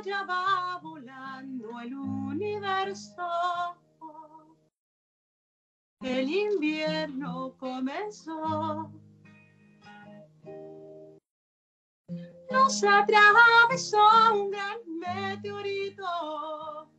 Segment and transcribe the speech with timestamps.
[0.00, 3.28] allá va volando el universo.
[6.00, 8.90] El invierno comenzó.
[12.50, 13.98] Nos atravesó
[14.32, 16.90] un gran meteorito.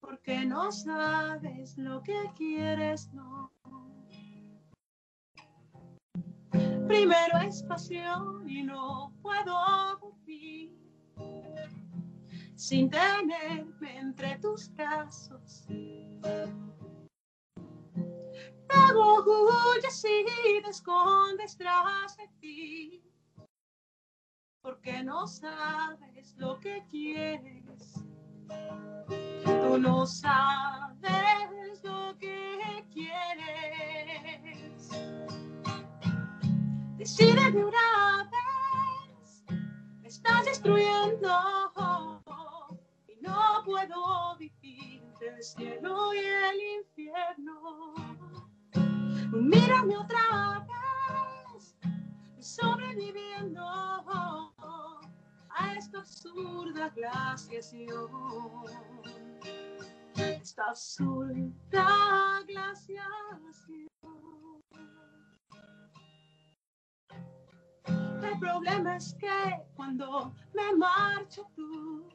[0.00, 3.50] Porque no sabes lo que quieres, no.
[6.86, 10.81] Primero es pasión y no puedo vivir
[12.62, 15.66] sin tenerme entre tus brazos.
[18.92, 23.02] Luego huyes y te escondes tras de ti,
[24.60, 27.94] porque no sabes lo que quieres.
[29.44, 34.88] Tú no sabes lo que quieres.
[36.96, 39.44] Decide de una vez,
[40.00, 41.28] me estás destruyendo
[43.22, 47.94] no puedo vivir del cielo y el infierno.
[49.32, 50.66] Mírame otra
[51.56, 51.76] vez,
[52.40, 55.00] sobreviviendo a
[55.76, 58.10] esta absurda glaciación.
[60.16, 63.52] Esta absurda glaciación.
[68.22, 72.06] El problema es que cuando me marcho tú,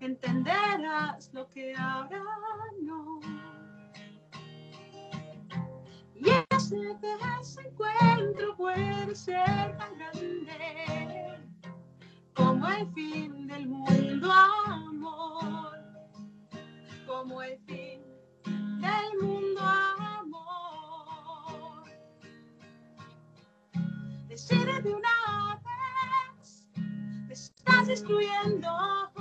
[0.00, 2.22] entenderás lo que ahora
[2.82, 3.20] no.
[6.14, 11.38] Y ese desencuentro puede ser tan grande
[12.34, 15.78] como el fin del mundo, amor.
[17.06, 18.02] Como el fin
[18.80, 20.36] del mundo, amor.
[24.28, 25.15] Decide de una
[27.92, 29.12] estás.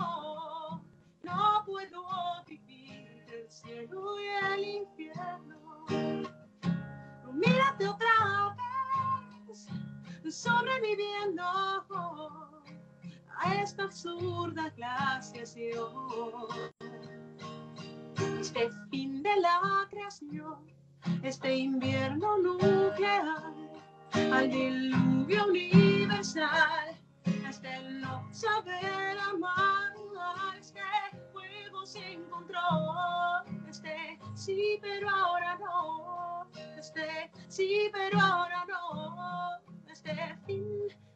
[1.24, 2.06] No puedo
[2.48, 5.86] vivir el cielo y el infierno.
[7.34, 8.56] Mírate otra
[9.48, 9.68] vez,
[10.36, 11.84] sobreviviendo a
[13.62, 15.92] esta absurda glaciación.
[18.40, 20.66] Este fin de la creación,
[21.24, 23.54] este invierno nuclear,
[24.14, 26.95] al diluvio universal,
[27.86, 29.94] este no saber amar,
[30.60, 30.82] este
[31.32, 39.60] juego sin control, este sí, pero ahora no, este sí, pero ahora no,
[39.92, 40.16] este
[40.46, 40.66] fin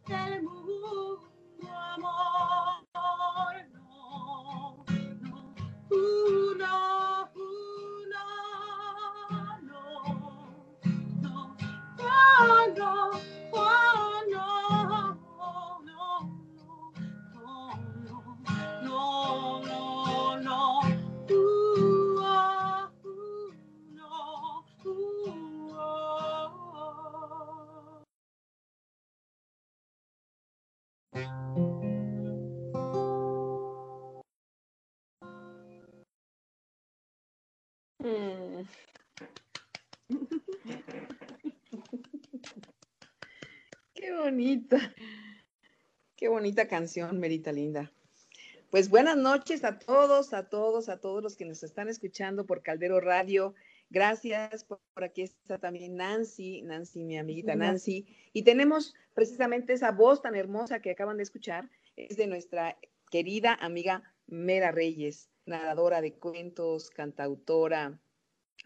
[0.07, 1.31] del mundo,
[1.67, 4.85] amor, no, no,
[5.89, 7.29] uh, no,
[8.11, 8.23] no,
[9.61, 9.87] no,
[11.21, 11.57] no, no,
[12.01, 14.08] oh, no,
[44.39, 44.95] bonita.
[46.15, 47.91] Qué bonita canción, Merita Linda.
[48.69, 52.63] Pues buenas noches a todos, a todos, a todos los que nos están escuchando por
[52.63, 53.53] Caldero Radio.
[53.89, 58.07] Gracias por, por aquí está también Nancy, Nancy, mi amiguita Nancy.
[58.31, 62.77] Y tenemos precisamente esa voz tan hermosa que acaban de escuchar, es de nuestra
[63.11, 67.99] querida amiga Mera Reyes, narradora de cuentos, cantautora,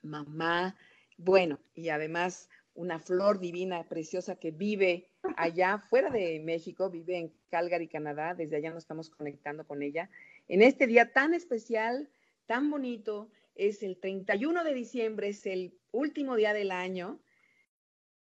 [0.04, 0.76] mamá,
[1.18, 7.34] bueno, y además una flor divina, preciosa que vive allá fuera de México, vive en
[7.50, 10.10] Calgary, Canadá, desde allá nos estamos conectando con ella.
[10.48, 12.10] En este día tan especial,
[12.46, 17.20] tan bonito, es el 31 de diciembre, es el último día del año.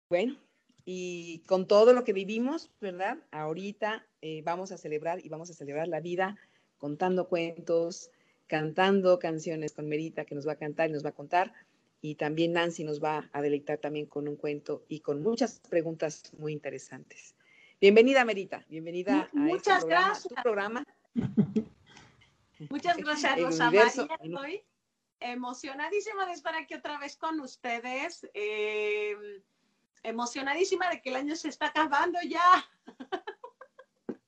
[0.08, 0.36] Bueno,
[0.84, 3.18] y con todo lo que vivimos, ¿verdad?
[3.30, 6.36] Ahorita eh, vamos a celebrar y vamos a celebrar la vida
[6.76, 8.10] contando cuentos,
[8.46, 11.54] cantando canciones con Merita que nos va a cantar y nos va a contar.
[12.04, 16.24] Y también Nancy nos va a deleitar también con un cuento y con muchas preguntas
[16.36, 17.36] muy interesantes.
[17.80, 18.64] Bienvenida, Merita.
[18.68, 20.28] Bienvenida a Muchas este programa, gracias.
[20.34, 20.84] tu programa.
[22.70, 24.26] Muchas gracias, Rosa universo- María.
[24.34, 24.62] Estoy
[25.20, 28.28] emocionadísima de estar aquí otra vez con ustedes.
[28.34, 29.16] eh,
[30.04, 32.68] emocionadísima de que el año se está acabando ya.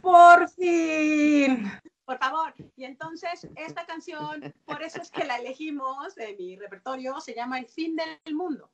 [0.00, 1.68] Por fin.
[2.06, 2.54] Por favor.
[2.76, 7.58] Y entonces, esta canción, por eso es que la elegimos de mi repertorio, se llama
[7.58, 8.70] El fin del mundo.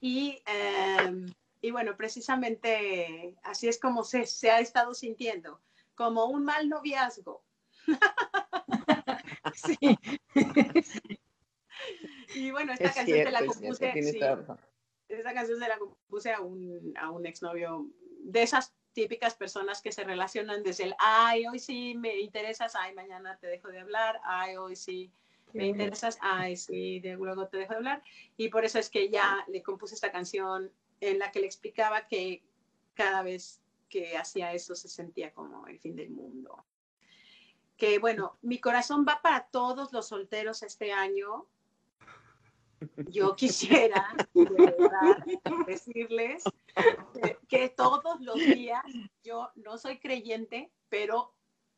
[0.00, 1.26] Y eh,
[1.62, 5.60] y bueno, precisamente así es como se, se ha estado sintiendo,
[5.94, 7.44] como un mal noviazgo.
[9.54, 9.76] sí.
[12.34, 13.92] y bueno, esta canción se la compuse.
[15.08, 17.86] esta canción se la compuse a un, a un exnovio
[18.22, 22.94] de esas típicas personas que se relacionan desde el, ay, hoy sí me interesas, ay,
[22.94, 25.12] mañana te dejo de hablar, ay, hoy sí
[25.52, 28.02] me interesas, ay, sí, de luego te dejo de hablar.
[28.36, 32.06] Y por eso es que ya le compuse esta canción en la que le explicaba
[32.06, 32.44] que
[32.94, 36.64] cada vez que hacía eso se sentía como el fin del mundo.
[37.76, 41.46] Que bueno, mi corazón va para todos los solteros este año.
[43.08, 44.14] Yo quisiera
[45.66, 46.44] decirles
[47.48, 48.84] que, todos los días,
[49.22, 51.34] yo no soy creyente, pero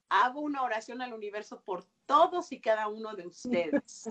[0.09, 4.11] hago una oración al universo por todos y cada uno de ustedes.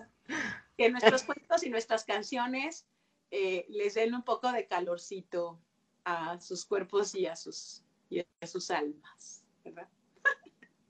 [0.78, 2.86] Que nuestros cuentos y nuestras canciones
[3.30, 5.60] eh, les den un poco de calorcito
[6.04, 9.88] a sus cuerpos y a sus, y a sus almas, ¿verdad?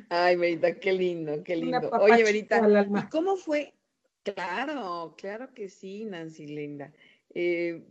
[0.08, 1.90] Ay, Verita, qué lindo, qué lindo.
[2.00, 3.74] Oye, Verita, ¿cómo fue?
[4.22, 6.92] Claro, claro que sí, Nancy Linda.
[7.34, 7.82] Eh,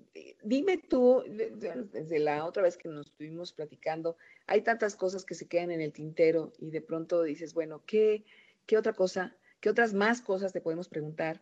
[0.43, 4.15] dime tú, desde la otra vez que nos estuvimos platicando,
[4.45, 8.23] hay tantas cosas que se quedan en el tintero y de pronto dices, bueno, ¿qué,
[8.65, 11.41] qué otra cosa, qué otras más cosas te podemos preguntar?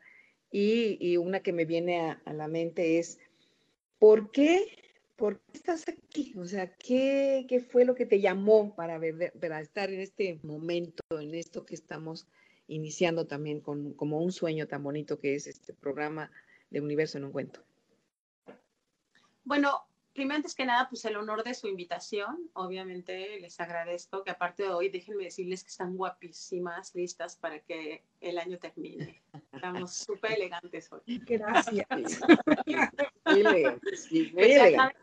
[0.52, 3.20] Y, una que me viene a, la mente es,
[4.00, 4.89] ¿por qué,
[5.20, 6.34] ¿por qué estás aquí?
[6.38, 10.40] O sea, ¿qué, ¿qué, fue lo que te llamó para, ver, para estar en este
[10.44, 12.26] momento, en esto que estamos
[12.68, 16.32] iniciando también con, como un sueño tan bonito que es este programa
[16.70, 17.62] de Universo en un Cuento?
[19.44, 19.89] Bueno,
[20.20, 22.50] primero antes que nada, pues el honor de su invitación.
[22.52, 28.04] Obviamente les agradezco que aparte de hoy, déjenme decirles que están guapísimas, listas para que
[28.20, 29.24] el año termine.
[29.54, 31.00] Estamos súper elegantes hoy.
[31.26, 31.88] Gracias.
[33.26, 34.04] Muy elegantes.
[34.10, 34.98] Sí, muy elegante,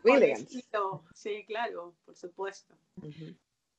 [1.15, 2.75] Sí, claro, por supuesto.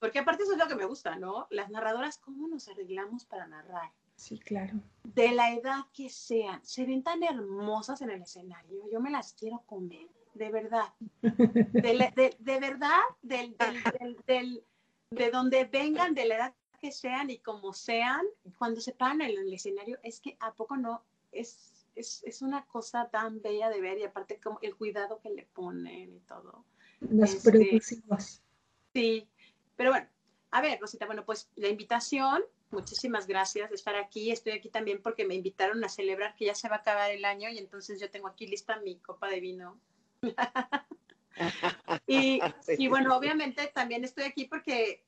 [0.01, 1.47] Porque aparte eso es lo que me gusta, ¿no?
[1.51, 3.93] Las narradoras, ¿cómo nos arreglamos para narrar?
[4.17, 4.81] Sí, claro.
[5.05, 9.35] De la edad que sean, se ven tan hermosas en el escenario, yo me las
[9.35, 10.09] quiero comer
[10.39, 10.95] de verdad.
[11.21, 13.57] De, de, verdad, del,
[14.27, 14.65] del,
[15.11, 18.25] de donde vengan, de la edad que sean y como sean,
[18.57, 21.03] cuando se paran en el escenario, es que a poco no,
[21.33, 25.31] es, es, es, una cosa tan bella de ver y aparte como el cuidado que
[25.31, 26.65] le ponen y todo.
[27.01, 27.81] Las este,
[28.95, 29.29] Sí,
[29.77, 30.09] pero bueno,
[30.51, 34.31] a ver, Rosita, bueno, pues la invitación, muchísimas gracias de estar aquí.
[34.31, 37.25] Estoy aquí también porque me invitaron a celebrar que ya se va a acabar el
[37.25, 39.81] año y entonces yo tengo aquí lista mi copa de vino
[42.07, 42.41] y,
[42.79, 45.05] y, bueno, obviamente también estoy aquí porque,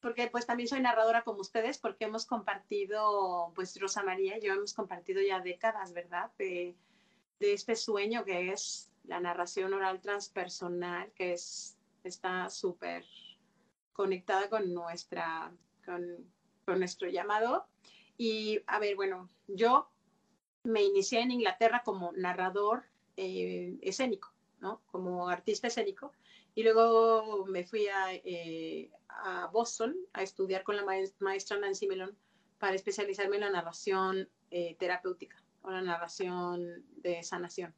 [0.00, 4.54] porque pues también soy narradora como ustedes, porque hemos compartido, pues Rosa María y yo
[4.54, 6.30] hemos compartido ya décadas, ¿verdad?
[6.38, 6.76] De,
[7.40, 13.04] de este sueño que es la narración oral transpersonal, que es, está súper
[13.92, 15.52] conectada con, nuestra,
[15.84, 16.04] con,
[16.64, 17.66] con nuestro llamado.
[18.18, 19.90] Y a ver, bueno, yo
[20.64, 22.84] me inicié en Inglaterra como narrador
[23.16, 24.82] eh, escénico, ¿no?
[24.86, 26.12] Como artista escénico.
[26.54, 32.16] Y luego me fui a, eh, a Boston a estudiar con la maestra Nancy Melon
[32.58, 37.74] para especializarme en la narración eh, terapéutica o la narración de sanación.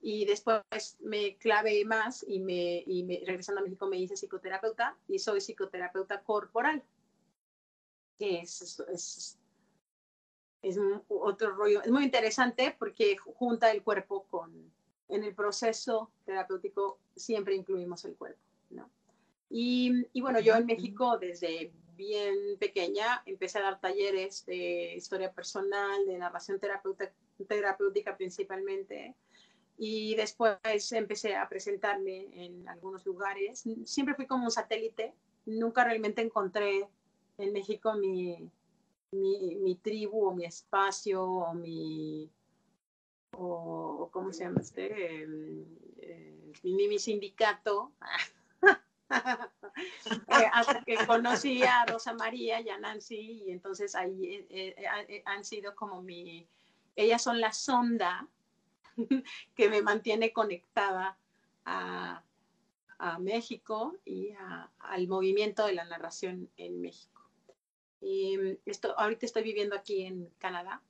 [0.00, 0.62] Y después
[1.00, 5.40] me clavé más y, me, y me, regresando a México me hice psicoterapeuta y soy
[5.40, 6.82] psicoterapeuta corporal,
[8.18, 9.38] que es, es,
[10.62, 10.78] es
[11.08, 14.72] otro rollo, es muy interesante porque junta el cuerpo con,
[15.08, 18.40] en el proceso terapéutico siempre incluimos el cuerpo,
[18.70, 18.88] ¿no?
[19.50, 25.30] Y, y, bueno, yo en México desde bien pequeña empecé a dar talleres de historia
[25.32, 29.14] personal, de narración terapéutica principalmente,
[29.76, 33.64] y después empecé a presentarme en algunos lugares.
[33.84, 35.14] Siempre fui como un satélite,
[35.44, 36.88] nunca realmente encontré
[37.38, 38.48] en México mi,
[39.12, 42.30] mi, mi tribu o mi espacio o mi,
[43.32, 45.26] o, ¿cómo se llama este?
[46.62, 47.92] mi, mi, sindicato.
[50.28, 54.74] Eh, hasta que conocí a Rosa María y a Nancy y entonces ahí eh,
[55.08, 56.46] eh, han sido como mi,
[56.96, 58.26] ellas son la sonda
[59.54, 61.18] que me mantiene conectada
[61.66, 62.22] a,
[62.98, 67.11] a México y a, al movimiento de la narración en México.
[68.02, 70.82] Mm, esto, ahorita estoy viviendo aquí en Canadá.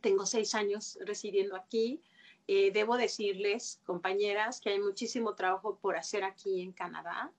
[0.00, 2.00] Tengo seis años residiendo aquí.
[2.46, 7.32] Eh, debo decirles, compañeras, que hay muchísimo trabajo por hacer aquí en Canadá,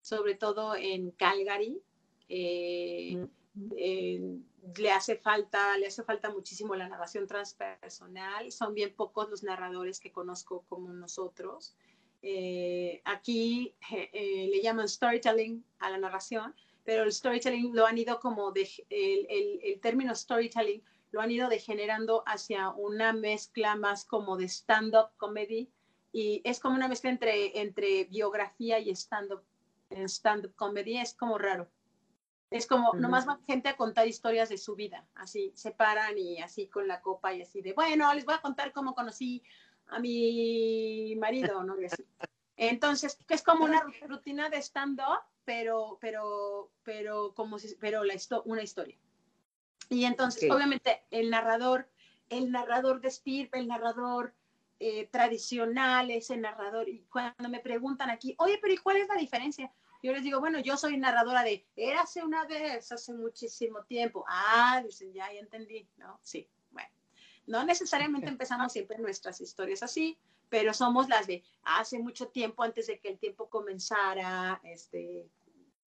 [0.00, 1.82] sobre todo en Calgary.
[2.28, 3.26] Eh,
[3.76, 4.38] eh,
[4.76, 8.52] le hace falta, le hace falta muchísimo la narración transpersonal.
[8.52, 11.74] Son bien pocos los narradores que conozco como nosotros.
[12.22, 16.54] Eh, aquí eh, le llaman storytelling a la narración,
[16.88, 21.30] pero el storytelling lo han ido como de, el, el, el, término storytelling lo han
[21.30, 25.70] ido degenerando hacia una mezcla más como de stand-up comedy
[26.12, 29.42] y es como una mezcla entre, entre biografía y stand-up
[29.90, 31.68] stand comedy, es como raro.
[32.50, 36.40] Es como, nomás va gente a contar historias de su vida, así, se paran y
[36.40, 39.42] así con la copa y así de, bueno, les voy a contar cómo conocí
[39.88, 41.78] a mi marido, ¿no?
[41.78, 42.02] Y así.
[42.56, 48.14] Entonces, es como una rutina de stand-up, pero, pero, pero, como si, pero la
[48.44, 48.98] una historia.
[49.88, 50.50] Y entonces, okay.
[50.50, 51.88] obviamente, el narrador,
[52.28, 54.34] el narrador de estirpe, el narrador
[54.78, 59.14] eh, tradicional, ese narrador, y cuando me preguntan aquí, oye, pero ¿y cuál es la
[59.14, 59.72] diferencia?
[60.02, 64.26] Yo les digo, bueno, yo soy narradora de, érase una vez, hace muchísimo tiempo.
[64.28, 66.20] Ah, dicen, ya, ya entendí, ¿no?
[66.22, 66.90] Sí, bueno.
[67.46, 70.18] No necesariamente empezamos siempre nuestras historias así,
[70.50, 75.30] pero somos las de hace mucho tiempo, antes de que el tiempo comenzara, este,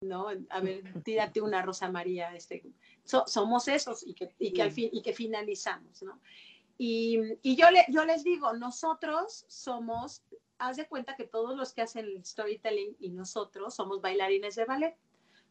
[0.02, 0.28] ¿no?
[0.50, 2.64] A ver, tírate una Rosa María, este,
[3.04, 6.20] so, somos esos y que, y que al fin, y que finalizamos, ¿no?
[6.78, 10.24] Y, y yo, le, yo les digo, nosotros somos,
[10.58, 14.66] haz de cuenta que todos los que hacen el storytelling y nosotros somos bailarines de
[14.66, 14.98] ballet,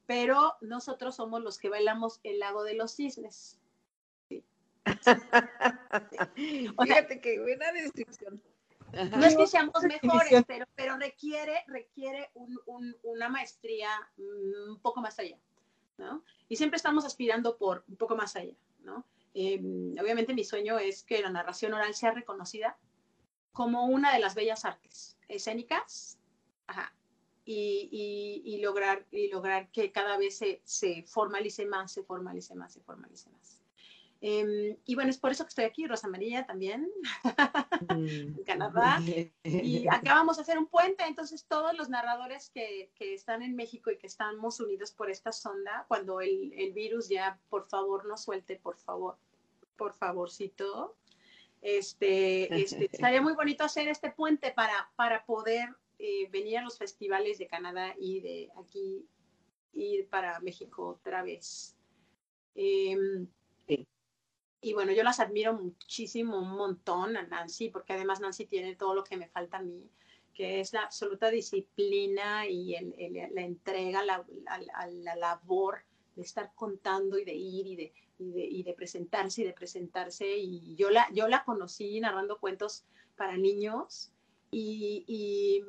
[0.07, 3.59] pero nosotros somos los que bailamos el lago de los cisnes.
[4.29, 4.45] Sí.
[6.37, 6.69] Sí.
[6.77, 8.41] O sea, Fíjate qué buena descripción.
[8.93, 15.01] No es que seamos mejores, pero, pero requiere, requiere un, un, una maestría un poco
[15.01, 15.39] más allá,
[15.99, 16.25] ¿no?
[16.49, 19.05] Y siempre estamos aspirando por un poco más allá, ¿no?
[19.35, 19.61] Eh,
[20.01, 22.77] obviamente mi sueño es que la narración oral sea reconocida
[23.53, 26.19] como una de las bellas artes escénicas
[26.67, 26.93] ajá,
[27.45, 27.89] y,
[28.45, 32.73] y, y, lograr, y lograr que cada vez se, se, formalice más, se formalice más,
[32.73, 33.60] se formalice más.
[34.23, 36.91] Eh, y bueno, es por eso que estoy aquí, Rosa María también,
[37.89, 39.01] en Canadá.
[39.43, 43.57] Y acá vamos a hacer un puente, entonces todos los narradores que, que, están en
[43.57, 48.05] México y que estamos unidos por esta sonda, cuando el, el virus ya, por favor,
[48.07, 49.17] nos suelte, por favor,
[49.77, 50.97] por favorcito,
[51.63, 56.79] este, este, estaría muy bonito hacer este puente para, para poder eh, venir a los
[56.79, 59.07] festivales de Canadá y de aquí
[59.73, 61.75] ir para México otra vez.
[62.55, 63.29] Eh, sí.
[64.63, 68.95] Y bueno, yo las admiro muchísimo, un montón a Nancy, porque además Nancy tiene todo
[68.95, 69.91] lo que me falta a mí,
[70.35, 72.77] que es la absoluta disciplina y
[73.33, 75.83] la entrega, la, la, la, labor
[76.15, 80.37] de estar contando y de ir y de, presentarse y de presentarse.
[80.37, 82.85] Y yo la, yo la conocí narrando cuentos
[83.17, 84.13] para niños
[84.51, 85.63] y, y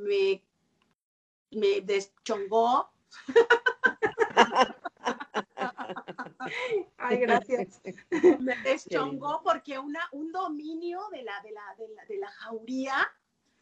[1.52, 2.92] me deschongó.
[6.98, 7.82] Ay, gracias.
[8.40, 12.96] Me deschongó porque una, un dominio de la, de, la, de, la, de la jauría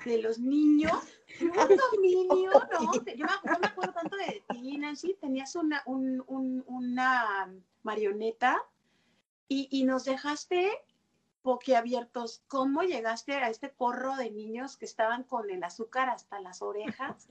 [0.06, 0.94] de los niños,
[1.42, 1.52] un
[1.92, 2.94] dominio, ¿no?
[2.94, 3.26] Yo me, yo
[3.60, 8.64] me acuerdo tanto de ti, Nancy, tenías una, un, un, una marioneta
[9.48, 10.72] y, y nos dejaste
[11.44, 12.44] boquiabiertos.
[12.48, 17.28] ¿Cómo llegaste a este corro de niños que estaban con el azúcar hasta las orejas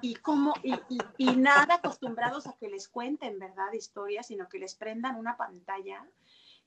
[0.00, 5.16] y cómo y, nada acostumbrados a que les cuenten, verdad, historias, sino que les prendan
[5.16, 6.06] una pantalla?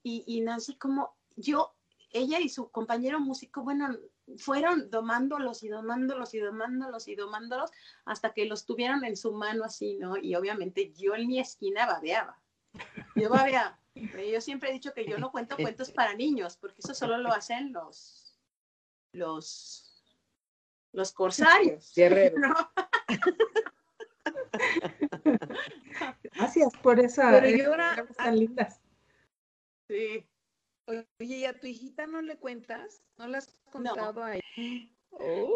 [0.02, 1.74] Y, y Nancy, como yo,
[2.12, 3.98] ella y su compañero músico, bueno,
[4.38, 7.72] fueron domándolos y domándolos y domándolos y domándolos
[8.06, 10.18] hasta que los tuvieron en su mano así, ¿no?
[10.18, 12.40] Y obviamente yo en mi esquina babeaba.
[13.16, 13.80] Yo babeaba.
[13.96, 17.32] Yo siempre he dicho que yo no cuento cuentos para niños, porque eso solo lo
[17.32, 18.40] hacen los,
[19.12, 20.04] los,
[20.92, 21.94] los corsarios.
[21.96, 22.40] Guerreros.
[22.42, 22.56] ¿no?
[26.34, 27.32] Gracias por esa.
[27.32, 28.82] Pero yo ahora, tan lindas.
[29.88, 30.28] Sí.
[30.88, 33.04] Oye, ¿y a tu hijita no le cuentas?
[33.18, 34.24] ¿No le has contado no.
[34.24, 34.44] a ella?
[35.12, 35.54] ¡Uy!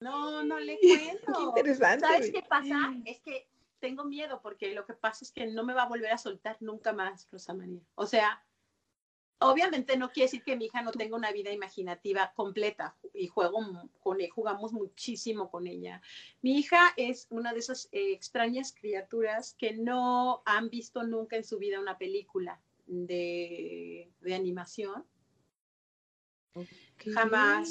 [0.00, 1.32] No, no le cuento.
[1.32, 2.06] Qué interesante.
[2.06, 2.94] ¿Sabes qué pasa?
[3.04, 3.49] Es que
[3.80, 6.56] tengo miedo porque lo que pasa es que no me va a volver a soltar
[6.60, 7.82] nunca más, Rosa María.
[7.94, 8.44] O sea,
[9.40, 13.58] obviamente no quiere decir que mi hija no tenga una vida imaginativa completa y juego
[14.00, 16.00] con ella, jugamos muchísimo con ella.
[16.42, 21.44] Mi hija es una de esas eh, extrañas criaturas que no han visto nunca en
[21.44, 25.06] su vida una película de, de animación.
[26.52, 27.12] Okay.
[27.12, 27.70] Jamás.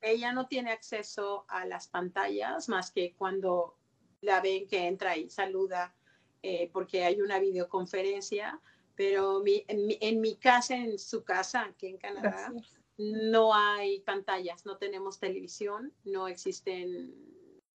[0.00, 3.79] Ella no tiene acceso a las pantallas más que cuando
[4.20, 5.94] la ven que entra y saluda
[6.42, 8.60] eh, porque hay una videoconferencia,
[8.94, 12.80] pero mi, en, mi, en, mi, casa, en su casa, aquí en Canadá, Gracias.
[12.96, 17.14] no hay pantallas, no tenemos televisión, no existen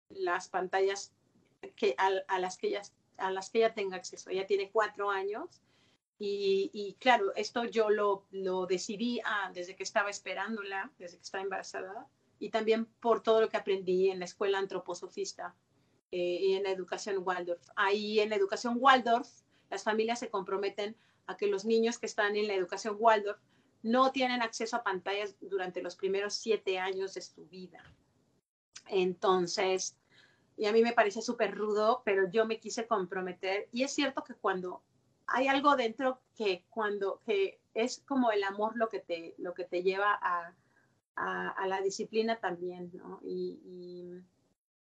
[0.09, 1.13] las pantallas
[1.75, 2.81] que, a, a las que ella
[3.17, 4.29] a las que ella tenga acceso.
[4.29, 5.61] Ella tiene cuatro años
[6.17, 11.43] y, claro, esto yo lo, lo decidí ah, desde que estaba esperándola, desde que estaba
[11.43, 12.07] embarazada
[12.39, 15.55] y también por todo lo que aprendí en la escuela antroposofista
[16.17, 17.61] eh, y en la educación Waldorf.
[17.75, 19.27] Ahí en la educación Waldorf,
[19.69, 20.95] las familias se comprometen
[21.27, 23.37] a que los niños que están en la educación Waldorf
[23.83, 27.83] no tienen acceso a pantallas durante los primeros siete años de su vida.
[28.87, 29.97] Entonces,
[30.55, 33.67] y a mí me parece súper rudo, pero yo me quise comprometer.
[33.73, 34.83] Y es cierto que cuando
[35.27, 39.65] hay algo dentro que cuando que es como el amor lo que te, lo que
[39.65, 40.55] te lleva a,
[41.17, 43.19] a, la disciplina también, ¿no?
[43.21, 44.21] Y,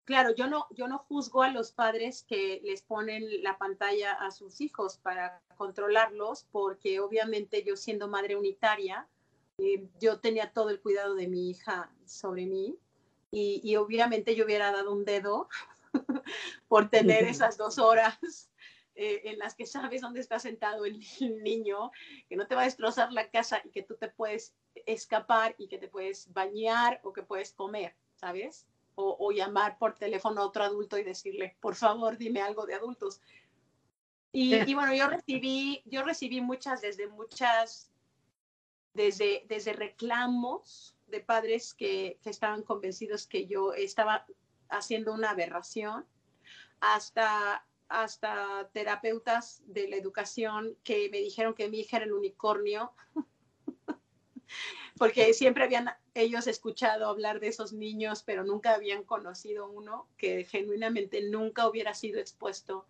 [0.06, 4.30] claro, yo no, yo no juzgo a los padres que les ponen la pantalla a
[4.30, 9.06] sus hijos para controlarlos, porque obviamente yo siendo madre unitaria,
[9.58, 12.78] eh, yo tenía todo el cuidado de mi hija sobre mí
[13.30, 15.48] y, y obviamente yo hubiera dado un dedo
[16.68, 18.50] por tener esas dos horas
[18.98, 21.00] eh, en las que sabes dónde está sentado el
[21.42, 21.90] niño,
[22.28, 24.54] que no te va a destrozar la casa y que tú te puedes
[24.86, 28.66] escapar y que te puedes bañar o que puedes comer, ¿sabes?
[28.98, 33.20] O, llamar por teléfono a otro adulto y decirle, por favor, dime algo de adultos.
[34.32, 37.90] Y, bueno, yo recibí, yo recibí muchas, desde muchas,
[38.94, 44.26] desde, desde reclamos de padres que, que estaban convencidos que yo estaba
[44.68, 46.06] haciendo una aberración,
[46.80, 52.92] hasta hasta terapeutas de la educación que me dijeron que mi hija era el unicornio,
[54.98, 60.44] porque siempre habían ellos escuchado hablar de esos niños, pero nunca habían conocido uno que
[60.44, 62.86] genuinamente nunca hubiera sido expuesto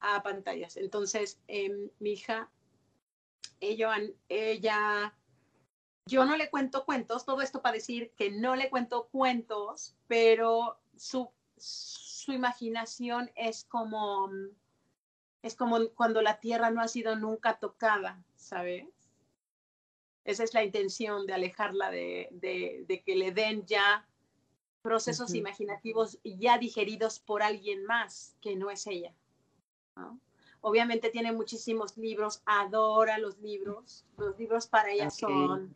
[0.00, 0.76] a pantallas.
[0.76, 2.50] Entonces, em, mi hija,
[3.60, 3.94] ella,
[4.28, 5.14] ella,
[6.06, 10.78] yo no le cuento cuentos, todo esto para decir que no le cuento cuentos, pero
[10.96, 11.30] su
[12.28, 14.30] su imaginación es como,
[15.42, 18.86] es como cuando la tierra no ha sido nunca tocada, ¿sabes?
[20.28, 24.06] Esa es la intención de alejarla de, de, que le den ya
[24.82, 29.14] procesos imaginativos ya digeridos por alguien más que no es ella.
[30.60, 34.04] Obviamente tiene muchísimos libros, adora los libros.
[34.18, 35.74] Los libros para ella son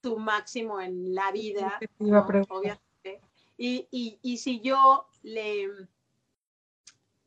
[0.00, 1.80] su máximo en la vida.
[2.50, 3.20] Obviamente.
[3.56, 5.68] Y, y, y si yo le,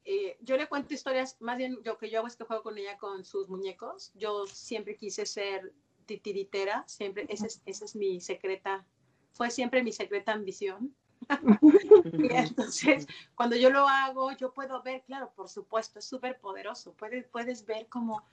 [0.06, 2.78] eh, yo le cuento historias, más bien lo que yo hago es que juego con
[2.78, 4.14] ella con sus muñecos.
[4.16, 5.74] Yo siempre quise ser
[6.06, 8.86] titiritera, siempre, esa es, esa es mi secreta,
[9.34, 10.96] fue siempre mi secreta ambición.
[12.14, 16.94] y entonces, cuando yo lo hago, yo puedo ver, claro, por supuesto, es súper poderoso.
[16.94, 18.24] Puedes, puedes ver como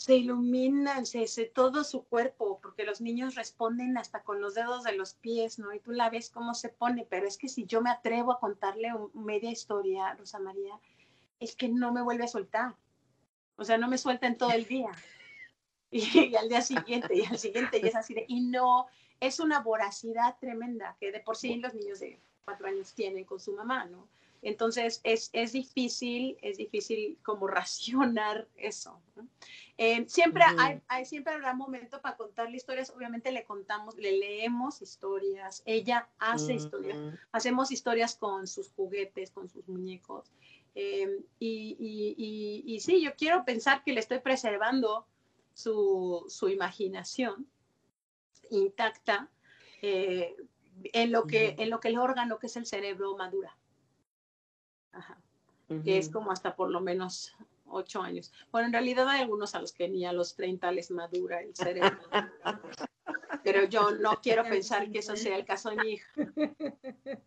[0.00, 4.82] se iluminan, se, se, todo su cuerpo, porque los niños responden hasta con los dedos
[4.82, 5.74] de los pies, ¿no?
[5.74, 8.40] Y tú la ves cómo se pone, pero es que si yo me atrevo a
[8.40, 10.80] contarle media historia, Rosa María,
[11.38, 12.76] es que no me vuelve a soltar.
[13.56, 14.90] O sea, no me suelta en todo el día.
[16.30, 18.86] Y, al día siguiente, y al siguiente, y es así de, y no,
[19.18, 23.40] es una voracidad tremenda que de por sí los niños de cuatro años tienen con
[23.40, 24.08] su mamá, ¿no?
[24.42, 28.98] Entonces es, es difícil, es difícil como racionar eso.
[29.76, 34.80] Eh, siempre, hay, hay, siempre habrá momento para contarle historias, obviamente le contamos, le leemos
[34.80, 36.96] historias, ella hace historias,
[37.32, 40.32] hacemos historias con sus juguetes, con sus muñecos.
[40.74, 45.06] Eh, y, y, y, sí, yo quiero pensar que le estoy preservando
[45.54, 47.46] su, su imaginación
[48.50, 49.28] intacta
[49.82, 50.36] eh,
[50.92, 53.56] en, lo que, en lo que el órgano que es el cerebro madura
[55.84, 57.34] que es como hasta por lo menos
[57.66, 58.32] ocho años.
[58.50, 61.54] Bueno, en realidad hay algunos a los que ni a los 30 les madura el
[61.54, 61.98] cerebro.
[63.42, 66.10] Pero yo no quiero pensar que eso sea el caso de mi hija.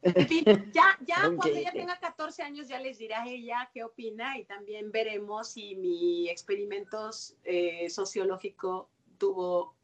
[0.01, 4.37] En fin, ya, ya cuando ella tenga 14 años ya les dirá ella qué opina
[4.37, 7.09] y también veremos si mi experimento
[7.43, 9.75] eh, sociológico tuvo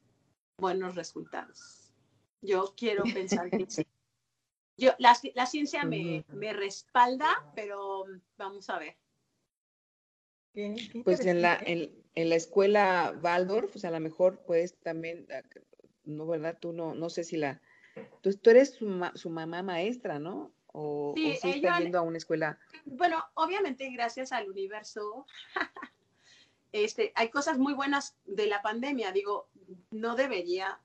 [0.57, 1.93] buenos resultados.
[2.41, 3.85] Yo quiero pensar que sí.
[4.77, 8.05] Yo, la, la ciencia me, me, respalda, pero
[8.37, 8.95] vamos a ver.
[11.03, 15.27] pues en la, en, en, la escuela Waldorf, pues a lo mejor pues también,
[16.09, 16.57] no, ¿verdad?
[16.59, 17.61] Tú no, no sé si la,
[18.21, 20.51] tú, tú eres su, su, mamá maestra, ¿no?
[20.67, 22.59] O, sí, o está yendo a una escuela.
[22.85, 25.25] Bueno, obviamente gracias al universo,
[26.71, 29.49] este, hay cosas muy buenas de la pandemia, digo,
[29.91, 30.79] no debería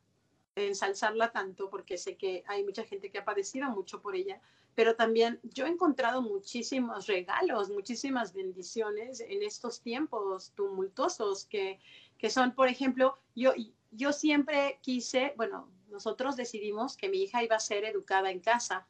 [0.57, 4.41] ensalzarla tanto porque sé que hay mucha gente que ha padecido mucho por ella,
[4.75, 11.81] pero también yo he encontrado muchísimos regalos, muchísimas bendiciones en estos tiempos tumultuosos que,
[12.19, 13.53] que son, por ejemplo, yo,
[13.95, 18.87] yo siempre quise, bueno, nosotros decidimos que mi hija iba a ser educada en casa.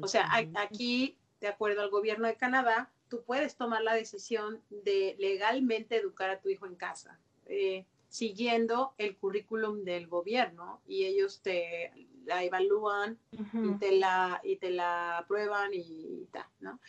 [0.00, 5.16] O sea, aquí de acuerdo al gobierno de Canadá, tú puedes tomar la decisión de
[5.18, 11.42] legalmente educar a tu hijo en casa, eh, siguiendo el currículum del gobierno y ellos
[11.42, 11.92] te
[12.24, 16.80] la evalúan y, te la, y te la aprueban y tal, ¿no?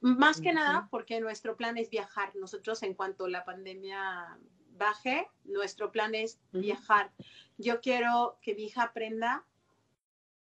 [0.00, 2.34] Más que nada porque nuestro plan es viajar.
[2.36, 4.38] Nosotros en cuanto la pandemia
[4.78, 7.12] baje, nuestro plan es viajar.
[7.58, 9.44] Yo quiero que mi hija aprenda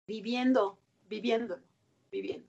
[0.08, 1.64] viviendo, viviéndolo,
[2.12, 2.48] viviendo.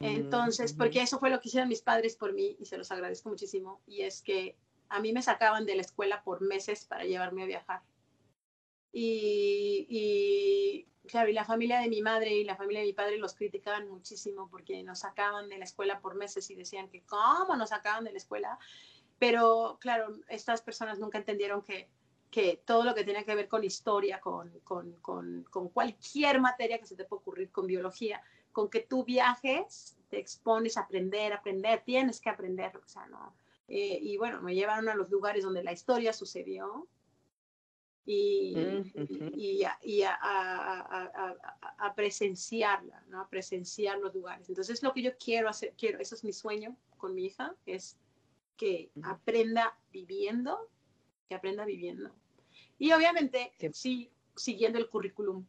[0.00, 3.28] Entonces, porque eso fue lo que hicieron mis padres por mí y se los agradezco
[3.28, 3.80] muchísimo.
[3.86, 4.56] Y es que
[4.88, 7.82] a mí me sacaban de la escuela por meses para llevarme a viajar.
[8.92, 13.18] Y, y, claro, y la familia de mi madre y la familia de mi padre
[13.18, 17.56] los criticaban muchísimo porque nos sacaban de la escuela por meses y decían que cómo
[17.56, 18.58] nos sacaban de la escuela.
[19.18, 21.88] Pero claro, estas personas nunca entendieron que,
[22.30, 26.78] que todo lo que tenía que ver con historia, con, con, con, con cualquier materia
[26.78, 31.32] que se te pueda ocurrir, con biología, con que tú viajes, te expones a aprender,
[31.32, 33.34] aprender, tienes que aprender, o sea, ¿no?
[33.68, 36.88] Eh, y bueno, me llevaron a los lugares donde la historia sucedió
[38.06, 38.56] y,
[39.34, 41.36] y, a, y a, a,
[41.76, 43.20] a, presenciarla, ¿no?
[43.20, 44.48] A presenciar los lugares.
[44.48, 47.98] Entonces, lo que yo quiero hacer, quiero, eso es mi sueño con mi hija, es
[48.58, 50.68] que aprenda viviendo,
[51.30, 52.14] que aprenda viviendo.
[52.78, 55.46] Y obviamente, sí, siguiendo el currículum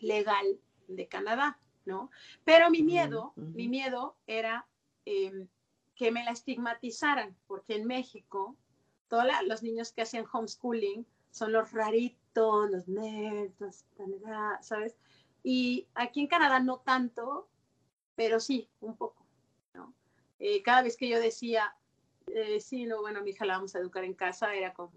[0.00, 0.58] legal
[0.88, 1.60] de Canadá.
[1.84, 2.10] ¿no?
[2.44, 4.66] Pero mi miedo, mi miedo era
[5.04, 5.48] em,
[5.94, 8.56] que me la estigmatizaran, porque en México
[9.08, 13.84] todos los niños que hacen homeschooling son los raritos, los nerds,
[14.60, 14.96] ¿sabes?
[15.42, 17.48] Y aquí en Canadá no tanto,
[18.16, 19.26] pero sí, un poco,
[19.74, 19.94] ¿no?
[20.38, 21.76] Eh, cada vez que yo decía,
[22.26, 24.92] eh, sí, no, bueno, mi hija la vamos a educar en casa, era como,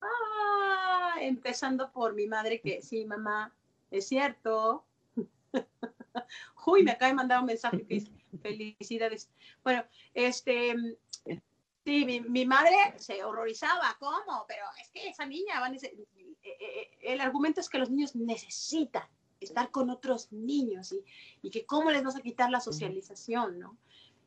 [0.00, 3.54] ah, empezando por mi madre que sí, mamá,
[3.90, 4.84] es cierto,
[6.66, 9.30] Uy, me acaba de mandar un mensaje que dice, felicidades.
[9.62, 10.74] Bueno, este,
[11.84, 14.44] sí, mi, madre se horrorizaba, ¿cómo?
[14.48, 16.06] Pero es que esa niña, eh,
[16.42, 19.08] eh, el argumento es que los niños necesitan
[19.40, 21.04] estar con otros niños y,
[21.42, 23.76] y, que cómo les vas a quitar la socialización, ¿no?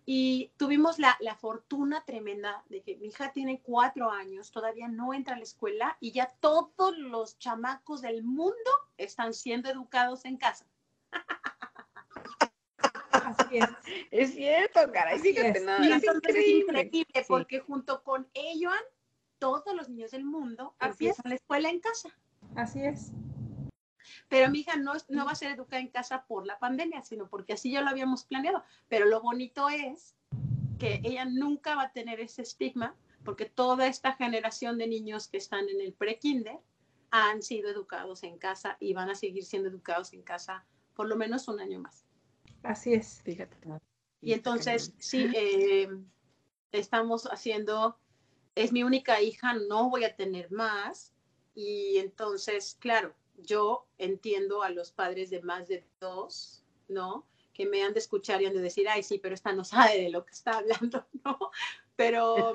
[0.10, 5.14] Y tuvimos la, la, fortuna tremenda de que mi hija tiene cuatro años, todavía no
[5.14, 10.38] entra a la escuela y ya todos los chamacos del mundo están siendo educados en
[10.38, 10.66] casa.
[13.12, 13.70] Así es.
[14.12, 15.98] Es cierto, caray, fíjate nada.
[15.98, 18.74] Es, increíble, porque junto con ellos
[19.40, 22.10] todos los niños del mundo empiezan la escuela en casa.
[22.56, 23.12] Así es.
[24.30, 27.30] Pero mi hija no, no va a ser educada en casa por la pandemia, sino
[27.30, 28.64] porque así ya lo habíamos planeado.
[28.90, 30.16] Pero lo bonito es
[30.78, 35.38] que ella nunca va a tener ese estigma, porque toda esta generación de niños que
[35.38, 36.60] están en el pre-kinder
[37.10, 41.16] han sido educados en casa y van a seguir siendo educados en casa por lo
[41.16, 42.06] menos un año más.
[42.64, 43.56] Así es, fíjate.
[44.22, 45.88] Y entonces, sí, eh,
[46.72, 48.00] estamos haciendo,
[48.56, 51.14] es mi única hija, no voy a tener más.
[51.54, 57.26] Y entonces, claro, yo entiendo a los padres de más de dos, ¿no?
[57.54, 60.02] Que me han de escuchar y han de decir, ay, sí, pero esta no sabe
[60.02, 61.38] de lo que está hablando, ¿no?
[61.96, 62.54] Pero,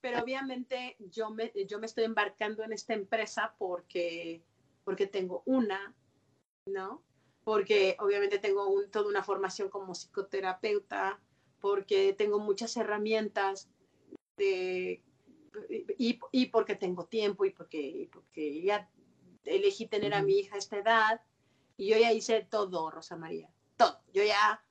[0.00, 4.42] pero obviamente yo me, yo me estoy embarcando en esta empresa porque,
[4.84, 5.94] porque tengo una,
[6.66, 7.02] ¿no?
[7.44, 11.20] porque obviamente tengo toda una formación como psicoterapeuta,
[11.60, 13.68] porque tengo muchas herramientas
[14.38, 15.00] y,
[16.32, 18.90] y, porque tengo tiempo y porque, porque ya
[19.44, 21.20] elegí tener a mi hija a esta edad
[21.76, 24.00] y yo ya hice todo, Rosa María, todo.
[24.12, 24.62] Yo ya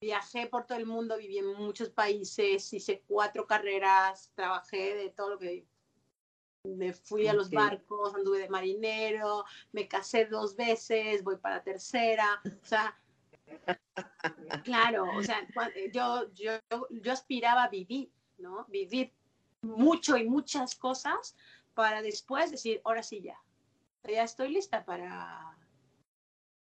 [0.00, 5.30] viajé por todo el mundo, viví en muchos países, hice cuatro carreras, trabajé de todo
[5.30, 5.66] lo que
[6.64, 12.40] me fui a los barcos, anduve de marinero, me casé dos veces, voy para tercera,
[12.44, 12.96] o sea,
[14.64, 15.46] claro, o sea,
[15.92, 16.52] yo, yo,
[16.90, 18.64] yo aspiraba a vivir, ¿no?
[18.68, 19.12] Vivir
[19.62, 21.36] mucho y muchas cosas
[21.74, 23.40] para después decir, ahora sí ya,
[24.08, 25.56] ya estoy lista para...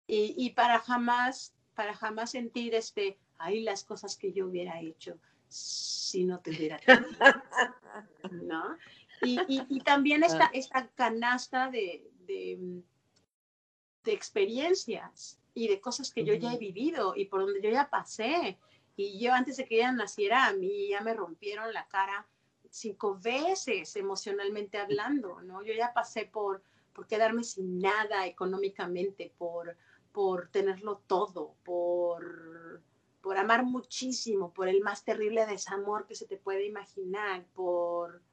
[0.07, 5.19] Y, y para jamás, para jamás sentir este, ahí las cosas que yo hubiera hecho
[5.47, 6.79] si no te hubiera
[8.31, 8.77] ¿no?
[9.21, 12.83] Y, también esta, esta canasta de, de,
[14.05, 18.59] experiencias y de cosas que yo ya he vivido y por donde yo ya pasé.
[18.97, 22.27] Y yo antes de que ella naciera, a mí ya me rompieron la cara
[22.69, 25.63] cinco veces emocionalmente hablando, ¿no?
[25.63, 26.61] Yo ya pasé por,
[26.95, 29.77] por quedarme sin nada económicamente, por,
[30.11, 32.81] por tenerlo todo, por,
[33.21, 38.23] por amar muchísimo, por el más terrible desamor que se te puede imaginar, por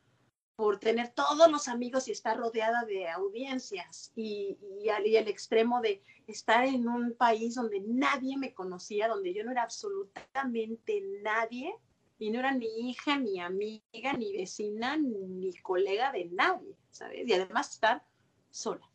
[0.54, 5.26] por tener todos los amigos y estar rodeada de audiencias y, y, al, y el
[5.26, 11.02] extremo de estar en un país donde nadie me conocía, donde yo no era absolutamente
[11.22, 11.74] nadie
[12.18, 17.26] y no era ni hija, ni amiga, ni vecina, ni colega de nadie, ¿sabes?
[17.26, 18.04] Y además estar
[18.52, 18.88] sola.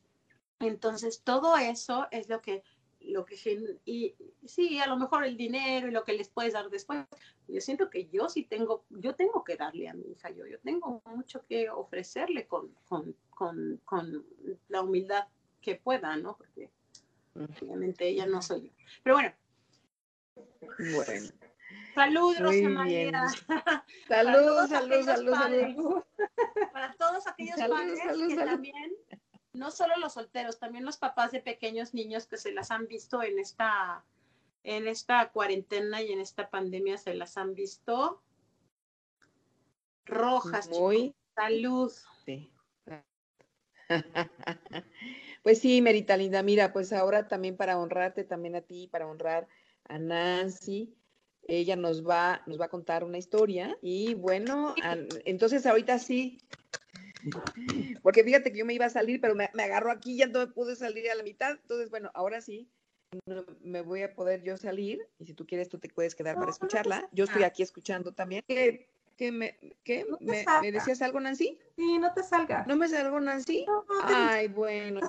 [0.60, 2.64] Entonces, todo eso es lo que
[3.00, 3.36] lo que
[3.86, 4.16] y
[4.46, 7.06] sí, a lo mejor el dinero y lo que les puedes dar después.
[7.48, 10.60] Yo siento que yo sí tengo, yo tengo que darle a mi hija, yo, yo
[10.60, 14.26] tengo mucho que ofrecerle con, con, con, con
[14.68, 15.28] la humildad
[15.62, 16.38] que pueda, ¿no?
[16.38, 16.70] Porque
[17.62, 18.72] obviamente ella no soy yo.
[19.04, 19.34] Pero bueno.
[20.96, 21.30] Bueno.
[21.96, 23.28] Salud, Rosa María.
[24.08, 26.04] Salud, salud, salud, salud.
[26.72, 28.94] Para todos aquellos padres que también
[29.54, 33.24] no solo los solteros, también los papás de pequeños niños que se las han visto
[33.24, 34.04] en esta,
[34.64, 38.22] en esta cuarentena y en esta pandemia, se las han visto
[40.06, 40.70] rojas.
[40.70, 41.14] Muy.
[41.36, 41.92] Salud.
[42.26, 42.52] Sí.
[45.44, 49.48] Pues sí, Merita Linda, mira, pues ahora también para honrarte, también a ti, para honrar
[49.86, 50.94] a Nancy,
[51.48, 54.76] ella nos va, nos va a contar una historia y bueno,
[55.24, 56.42] entonces ahorita sí,
[58.04, 60.40] porque fíjate que yo me iba a salir, pero me, agarró aquí y ya no
[60.40, 61.52] me pude salir a la mitad.
[61.52, 62.70] Entonces, bueno, ahora sí,
[63.62, 65.08] me voy a poder yo salir.
[65.20, 67.08] Y si tú quieres, tú te puedes quedar para escucharla.
[67.12, 68.44] Yo estoy aquí escuchando también.
[68.48, 70.06] ¿Qué, qué me, qué?
[70.20, 71.58] ¿Me, decías algo, Nancy?
[71.76, 72.66] Sí, no te salga.
[72.68, 73.66] ¿No me salgo, Nancy?
[74.04, 75.02] Ay, bueno.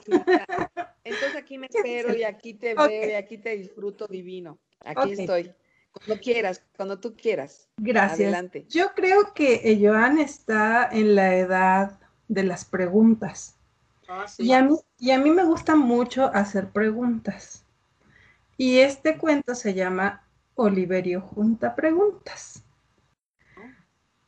[1.04, 4.58] Entonces aquí me espero y aquí te veo y aquí te disfruto divino.
[4.80, 5.52] Aquí estoy.
[5.92, 7.68] Cuando quieras, cuando tú quieras.
[7.76, 8.20] Gracias.
[8.20, 8.66] Adelante.
[8.68, 13.56] Yo creo que Joan está en la edad de las preguntas.
[14.08, 17.64] Ah, y, a mí, y a mí me gusta mucho hacer preguntas.
[18.56, 22.64] Y este cuento se llama Oliverio Junta Preguntas.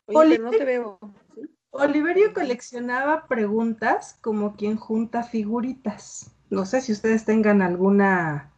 [0.06, 0.98] Oliverio, no te veo.
[1.70, 6.30] Oliverio coleccionaba preguntas como quien junta figuritas.
[6.50, 8.50] No sé si ustedes tengan alguna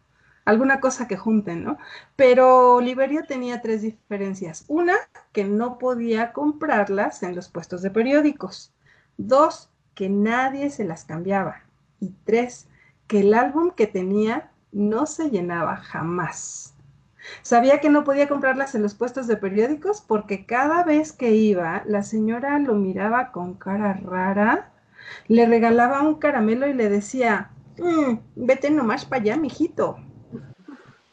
[0.44, 1.78] alguna cosa que junten, ¿no?
[2.16, 4.64] Pero Oliverio tenía tres diferencias.
[4.68, 4.94] Una,
[5.33, 8.72] que no podía comprarlas en los puestos de periódicos.
[9.16, 11.62] Dos, que nadie se las cambiaba.
[12.01, 12.68] Y tres,
[13.07, 16.75] que el álbum que tenía no se llenaba jamás.
[17.42, 21.83] Sabía que no podía comprarlas en los puestos de periódicos porque cada vez que iba,
[21.87, 24.72] la señora lo miraba con cara rara,
[25.29, 29.98] le regalaba un caramelo y le decía, mm, vete nomás para allá, mijito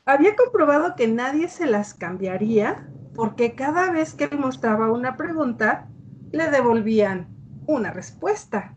[0.10, 5.88] había comprobado que nadie se las cambiaría porque cada vez que mostraba una pregunta,
[6.32, 7.28] le devolvían
[7.70, 8.74] una respuesta.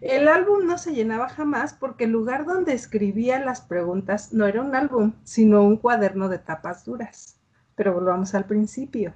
[0.00, 4.62] El álbum no se llenaba jamás porque el lugar donde escribía las preguntas no era
[4.62, 7.36] un álbum, sino un cuaderno de tapas duras.
[7.74, 9.14] Pero volvamos al principio.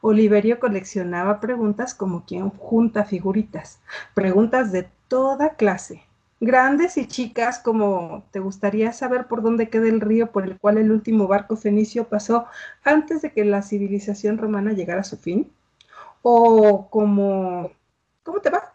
[0.00, 3.80] Oliverio coleccionaba preguntas como quien junta figuritas,
[4.14, 6.02] preguntas de toda clase,
[6.40, 10.78] grandes y chicas, como te gustaría saber por dónde queda el río por el cual
[10.78, 12.46] el último barco fenicio pasó
[12.84, 15.52] antes de que la civilización romana llegara a su fin,
[16.22, 17.70] o como,
[18.22, 18.72] ¿cómo te va?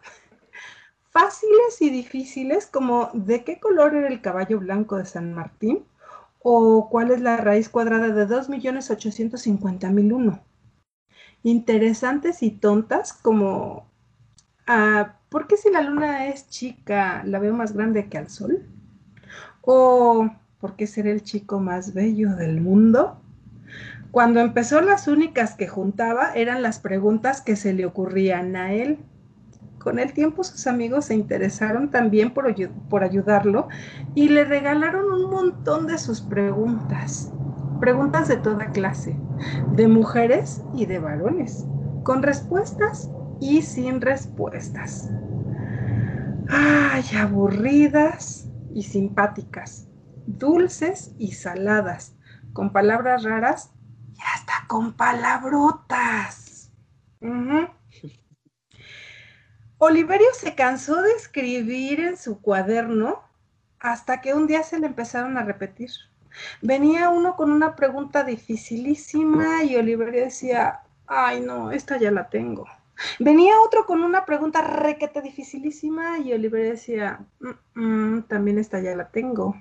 [1.10, 5.84] Fáciles y difíciles, como de qué color era el caballo blanco de San Martín,
[6.40, 10.40] o cuál es la raíz cuadrada de 2.850.001.
[11.42, 13.88] Interesantes y tontas, como
[14.66, 18.66] a ¿por qué si la luna es chica la veo más grande que al sol?
[19.62, 20.30] ¿O
[20.60, 23.20] por qué ser el chico más bello del mundo?
[24.10, 28.98] Cuando empezó las únicas que juntaba eran las preguntas que se le ocurrían a él.
[29.78, 32.52] Con el tiempo sus amigos se interesaron también por,
[32.88, 33.68] por ayudarlo
[34.14, 37.32] y le regalaron un montón de sus preguntas.
[37.80, 39.16] Preguntas de toda clase,
[39.72, 41.66] de mujeres y de varones,
[42.02, 43.10] con respuestas
[43.40, 45.10] y sin respuestas.
[46.48, 49.88] Ay, aburridas y simpáticas,
[50.26, 52.16] dulces y saladas,
[52.52, 53.70] con palabras raras
[54.14, 56.72] y hasta con palabrotas.
[59.80, 63.22] Oliverio se cansó de escribir en su cuaderno
[63.78, 65.90] hasta que un día se le empezaron a repetir.
[66.60, 72.66] Venía uno con una pregunta dificilísima y Oliverio decía, ay no, esta ya la tengo.
[73.20, 78.96] Venía otro con una pregunta requete dificilísima y Oliver decía, mm, mm, también esta ya
[78.96, 79.54] la tengo.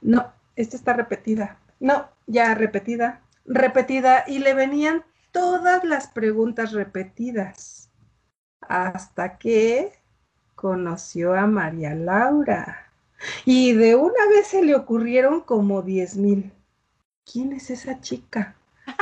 [0.00, 1.58] No, esta está repetida.
[1.78, 4.24] No, ya repetida, repetida.
[4.26, 7.75] Y le venían todas las preguntas repetidas
[8.62, 9.92] hasta que
[10.54, 12.92] conoció a María Laura.
[13.44, 16.52] Y de una vez se le ocurrieron como diez mil.
[17.30, 18.56] ¿Quién es esa chica?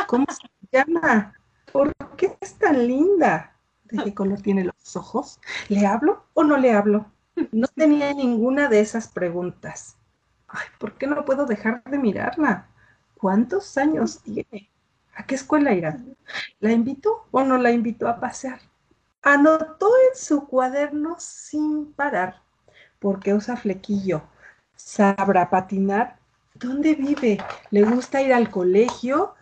[0.06, 1.34] ¿Cómo se llama?
[1.72, 3.56] ¿Por qué es tan linda?
[3.84, 5.40] ¿De qué color tiene los ojos?
[5.68, 7.06] ¿Le hablo o no le hablo?
[7.52, 9.96] No tenía ninguna de esas preguntas.
[10.48, 12.68] Ay, ¿por qué no puedo dejar de mirarla?
[13.16, 14.70] ¿Cuántos años tiene?
[15.14, 15.98] ¿A qué escuela irá?
[16.60, 18.60] ¿La invitó o no la invitó a pasear?
[19.24, 22.42] Anotó en su cuaderno sin parar,
[22.98, 24.22] porque usa flequillo.
[24.76, 26.18] ¿Sabrá patinar?
[26.54, 27.38] ¿Dónde vive?
[27.70, 29.34] ¿Le gusta ir al colegio?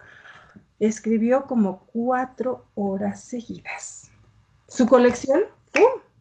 [0.78, 4.10] Escribió como cuatro horas seguidas.
[4.68, 5.42] Su colección,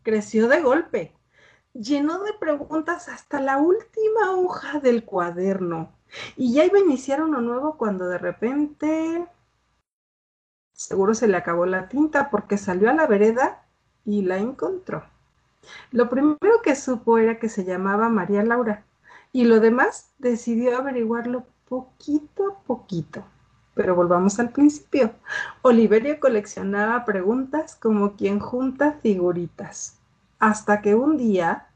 [0.02, 1.13] creció de golpe.
[1.74, 5.93] Llenó de preguntas hasta la última hoja del cuaderno.
[6.36, 9.26] Y ya iba a iniciar uno nuevo cuando de repente
[10.82, 13.63] seguro se le acabó la tinta porque salió a la vereda
[14.06, 15.04] y la encontró.
[15.91, 18.84] Lo primero que supo era que se llamaba María Laura
[19.32, 23.24] y lo demás decidió averiguarlo poquito a poquito.
[23.76, 25.12] Pero volvamos al principio.
[25.62, 30.00] Oliverio coleccionaba preguntas como quien junta figuritas,
[30.39, 31.67] hasta que un día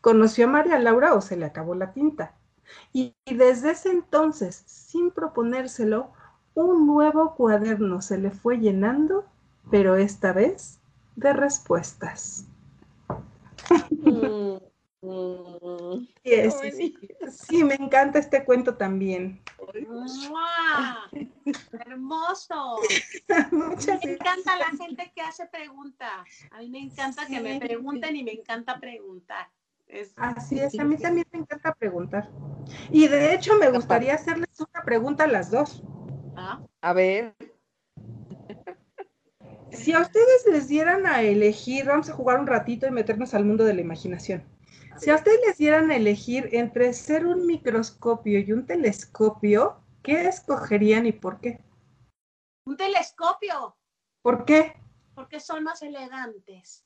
[0.00, 2.32] conoció a María Laura o se le acabó la tinta.
[2.92, 6.12] Y desde ese entonces, sin proponérselo,
[6.64, 9.24] un nuevo cuaderno se le fue llenando,
[9.70, 10.80] pero esta vez
[11.14, 12.46] de respuestas.
[13.90, 14.56] Mm.
[17.30, 19.40] Sí, me encanta este cuento también.
[21.72, 22.76] ¡Hermoso!
[23.28, 26.10] me encanta la gente que hace preguntas.
[26.50, 29.48] A mí me encanta que me pregunten y me encanta preguntar.
[30.16, 32.28] Así es, a mí también me encanta preguntar.
[32.90, 35.84] Y de hecho me gustaría hacerles una pregunta a las dos.
[36.36, 36.60] ¿Ah?
[36.82, 37.34] A ver.
[39.70, 43.44] Si a ustedes les dieran a elegir, vamos a jugar un ratito y meternos al
[43.44, 44.44] mundo de la imaginación.
[44.98, 50.26] Si a ustedes les dieran a elegir entre ser un microscopio y un telescopio, ¿qué
[50.26, 51.60] escogerían y por qué?
[52.64, 53.76] Un telescopio.
[54.22, 54.74] ¿Por qué?
[55.14, 56.84] Porque son más elegantes.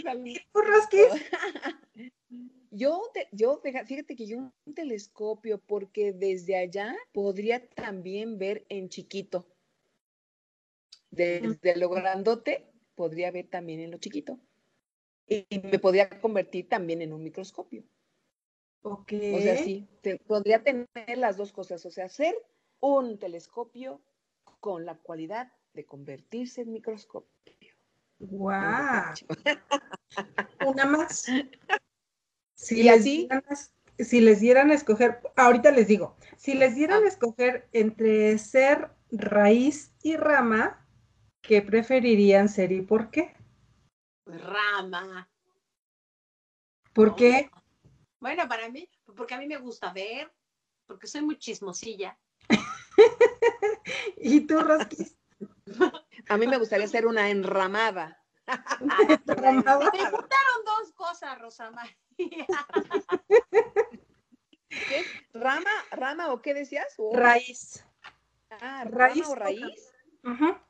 [2.71, 3.01] Yo,
[3.31, 9.47] yo, fíjate que yo un telescopio, porque desde allá podría también ver en chiquito.
[11.09, 14.39] Desde lo grandote podría ver también en lo chiquito.
[15.27, 17.83] Y, me podría convertir también en un microscopio.
[18.81, 19.13] Ok.
[19.33, 19.87] O sea, sí,
[20.27, 22.35] podría tener las dos cosas, o sea, ser
[22.79, 24.01] un telescopio
[24.59, 27.29] con la cualidad de convertirse en microscopio.
[28.19, 29.13] ¡Guau!
[30.67, 31.25] Una más.
[32.59, 33.29] Si les así?
[33.99, 37.09] si les dieran a escoger, ahorita les digo, si les dieran a ah.
[37.09, 40.85] escoger entre ser raíz y rama,
[41.41, 43.33] ¿qué preferirían ser y por qué?
[44.25, 45.29] Rama.
[46.93, 47.49] ¿Por qué?
[48.19, 50.29] Bueno, para mí, porque a mí me gusta ver,
[50.85, 52.19] porque soy muy chismosilla.
[54.17, 55.17] ¿Y tú, Rosquis?
[56.27, 58.21] A mí me gustaría ser una enramada.
[59.27, 59.91] enramada.
[59.93, 61.95] Me gustaron dos cosas, Rosa María.
[64.69, 65.03] ¿Qué?
[65.33, 66.95] ¿Rama, rama o qué decías?
[67.13, 67.85] Raíz.
[68.49, 69.93] Ah, raíz o raíz.
[70.23, 70.65] Ajá.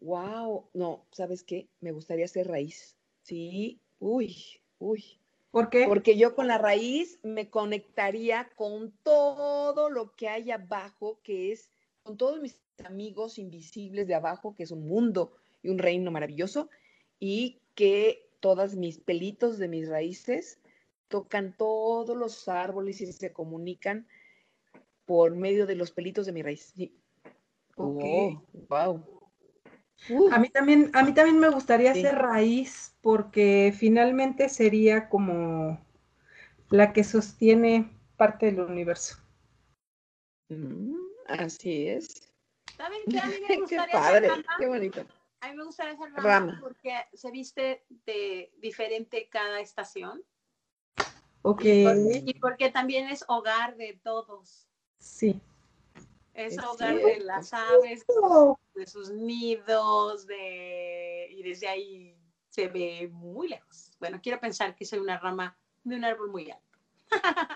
[0.00, 1.68] Wow, no, ¿sabes qué?
[1.80, 2.96] Me gustaría ser raíz.
[3.22, 4.36] Sí, uy,
[4.78, 5.20] uy.
[5.50, 5.86] ¿Por qué?
[5.86, 11.70] Porque yo con la raíz me conectaría con todo lo que hay abajo, que es
[12.02, 15.32] con todos mis amigos invisibles de abajo, que es un mundo
[15.62, 16.68] y un reino maravilloso,
[17.18, 20.60] y que todas mis pelitos de mis raíces
[21.08, 24.06] tocan todos los árboles y se comunican
[25.04, 26.72] por medio de los pelitos de mi raíz.
[26.76, 26.94] Sí.
[27.76, 29.02] wow.
[30.30, 35.80] A mí también, a mí también me gustaría ser raíz porque finalmente sería como
[36.70, 39.16] la que sostiene parte del universo.
[40.48, 40.94] Mm,
[41.26, 42.32] así es.
[42.76, 43.18] ¿Saben qué?
[43.18, 45.04] A mí me gustaría qué padre, qué bonito.
[45.40, 50.22] A mí me gustaría ser rama, porque se viste de diferente cada estación.
[51.42, 51.62] Ok.
[51.64, 54.68] y porque también es hogar de todos.
[54.98, 55.40] Sí
[56.38, 58.06] es hogar de las aves,
[58.74, 61.28] de sus nidos, de...
[61.30, 62.16] y desde ahí
[62.48, 63.90] se ve muy lejos.
[63.98, 66.64] Bueno, quiero pensar que soy una rama de un árbol muy alto.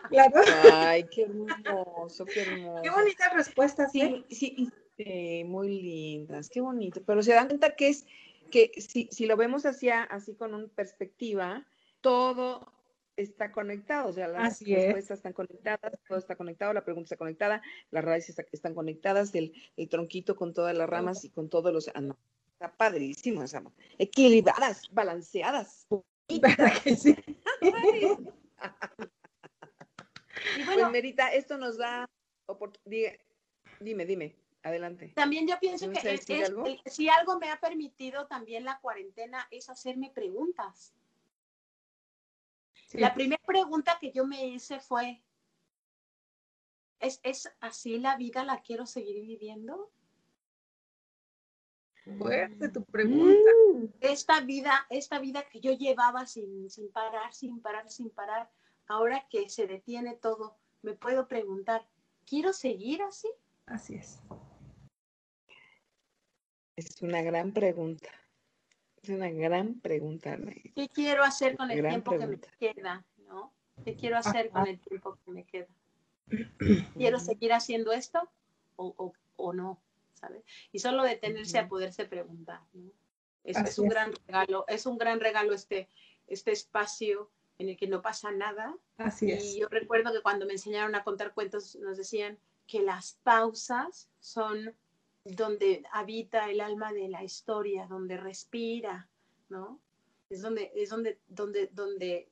[0.08, 0.42] Claro.
[0.72, 2.82] Ay, qué hermoso, qué hermoso.
[2.82, 4.24] Qué bonitas respuestas, ¿eh?
[4.30, 7.02] Sí, sí, muy lindas, qué bonito.
[7.04, 8.06] Pero se dan cuenta que es
[8.50, 11.66] que si, si lo vemos así, así con una perspectiva,
[12.00, 12.72] todo
[13.16, 17.62] está conectado, o sea, las respuestas están conectadas, todo está conectado, la pregunta está conectada,
[17.90, 21.88] las raíces están conectadas, el, el tronquito con todas las ramas y con todos los...
[21.94, 22.16] Ah, no,
[22.52, 23.44] está padrísimo,
[23.98, 25.86] equilibradas, balanceadas.
[26.84, 27.16] que sí?
[27.60, 27.70] y
[30.64, 32.08] bueno, pues Merita, esto nos da
[32.46, 33.12] oportunidad.
[33.80, 34.41] Dime, dime.
[34.62, 35.12] Adelante.
[35.16, 36.18] También yo pienso que
[36.86, 40.94] si algo me ha permitido también la cuarentena es hacerme preguntas.
[42.92, 45.22] La primera pregunta que yo me hice fue,
[47.00, 49.90] ¿es, ¿es así la vida la quiero seguir viviendo?
[52.18, 53.50] Fuerte tu pregunta.
[53.72, 53.86] Mm.
[54.00, 58.50] Esta vida, esta vida que yo llevaba sin, sin parar, sin parar, sin parar,
[58.86, 61.86] ahora que se detiene todo, me puedo preguntar,
[62.26, 63.28] ¿quiero seguir así?
[63.66, 64.20] Así es.
[66.76, 68.08] Es una gran pregunta.
[69.02, 70.38] Es una gran pregunta.
[70.74, 73.04] ¿Qué quiero hacer con el tiempo que me queda?
[73.26, 73.52] ¿no?
[73.84, 75.68] ¿Qué quiero hacer con el tiempo que me queda?
[76.96, 78.30] ¿Quiero seguir haciendo esto
[78.76, 79.80] o, o no?
[80.70, 82.60] Y solo detenerse a poderse preguntar,
[83.44, 85.88] Es, un gran regalo, es un gran regalo este,
[86.26, 88.76] este espacio en el que no pasa nada.
[88.98, 93.18] Así y yo recuerdo que cuando me enseñaron a contar cuentos nos decían que las
[93.24, 94.74] pausas son
[95.24, 99.08] donde habita el alma de la historia, donde respira,
[99.48, 99.80] ¿no?
[100.28, 102.28] Es donde, es donde, donde, donde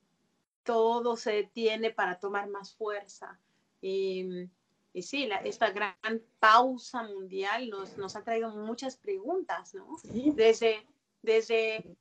[0.63, 3.39] todo se detiene para tomar más fuerza.
[3.81, 4.49] Y,
[4.93, 5.95] y sí, esta gran
[6.39, 9.97] pausa mundial nos, nos ha traído muchas preguntas, ¿no?
[10.35, 10.85] Desde,
[11.21, 11.95] desde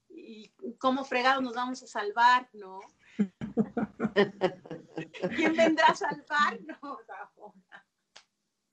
[0.79, 2.81] cómo fregados nos vamos a salvar, ¿no?
[5.37, 6.79] ¿Quién vendrá a salvarnos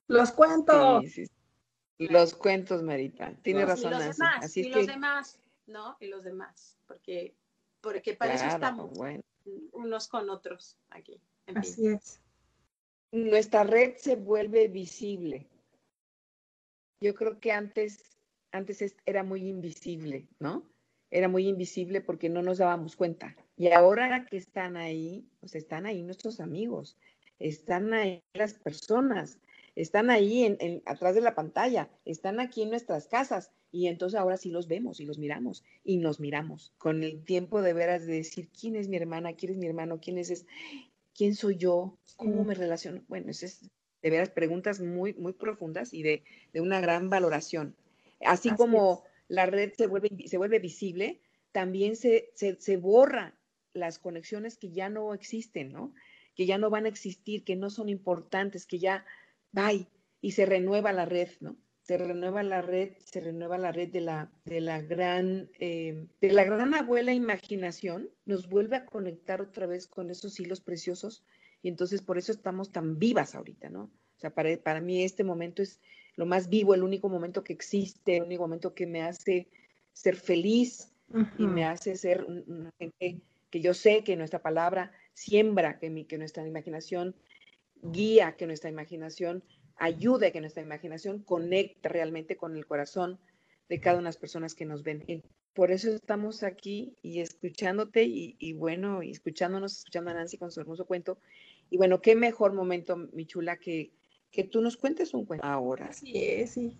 [0.08, 1.04] Los cuentos.
[1.98, 3.34] Los cuentos, Marita.
[3.42, 3.92] Tiene razón.
[3.92, 5.96] Y los demás, y los demás, ¿no?
[6.00, 7.34] Y los demás, porque,
[7.80, 8.90] porque para eso estamos
[9.72, 11.20] unos con otros aquí.
[11.54, 12.20] Así es
[13.12, 15.46] nuestra red se vuelve visible.
[17.00, 18.18] Yo creo que antes,
[18.52, 20.68] antes era muy invisible, ¿no?
[21.10, 23.34] Era muy invisible porque no nos dábamos cuenta.
[23.56, 26.98] Y ahora que están ahí, pues están ahí nuestros amigos,
[27.38, 29.38] están ahí las personas,
[29.80, 33.52] están ahí en, atrás de la pantalla, están aquí en nuestras casas.
[33.70, 37.62] Y entonces ahora sí los vemos y los miramos y nos miramos con el tiempo
[37.62, 40.46] de veras de decir quién es mi hermana, quién es mi hermano, quién es,
[41.14, 43.02] quién soy yo, cómo me relaciono.
[43.08, 43.70] Bueno, esas es
[44.02, 46.22] de veras preguntas muy, muy profundas y de,
[46.54, 47.76] una gran valoración.
[48.24, 51.20] Así, como la red se vuelve, se vuelve visible,
[51.52, 53.34] también se, se, borra
[53.74, 55.94] las conexiones que ya no existen, ¿no?
[56.34, 59.04] Que ya no van a existir, que no son importantes, que ya,
[59.52, 59.86] bye,
[60.20, 61.56] y se renueva la red, ¿no?
[61.88, 66.32] se renueva la red, se renueva la red de la, de la gran, eh, de
[66.32, 71.24] la gran abuela imaginación, nos vuelve a conectar otra vez con esos hilos preciosos
[71.62, 73.84] y entonces por eso estamos tan vivas ahorita, ¿no?
[73.84, 75.80] O sea, para, para mí este momento es
[76.14, 79.48] lo más vivo, el único momento que existe, el único momento que me hace
[79.94, 80.92] ser feliz
[81.38, 86.04] y me hace ser una gente que yo sé que nuestra palabra siembra, que, mi,
[86.04, 87.16] que nuestra imaginación
[87.82, 89.42] guía, que nuestra imaginación
[89.76, 93.18] ayude a que nuestra imaginación conecte realmente con el corazón
[93.68, 95.22] de cada una de las personas que nos ven.
[95.54, 100.60] por eso estamos aquí y escuchándote y, bueno, y escuchándonos, escuchando a Nancy con su
[100.60, 101.18] hermoso cuento.
[101.70, 103.92] Y bueno, qué mejor momento, mi chula, que,
[104.30, 105.92] que tú nos cuentes un cuento ahora.
[105.92, 106.78] Sí, es, sí.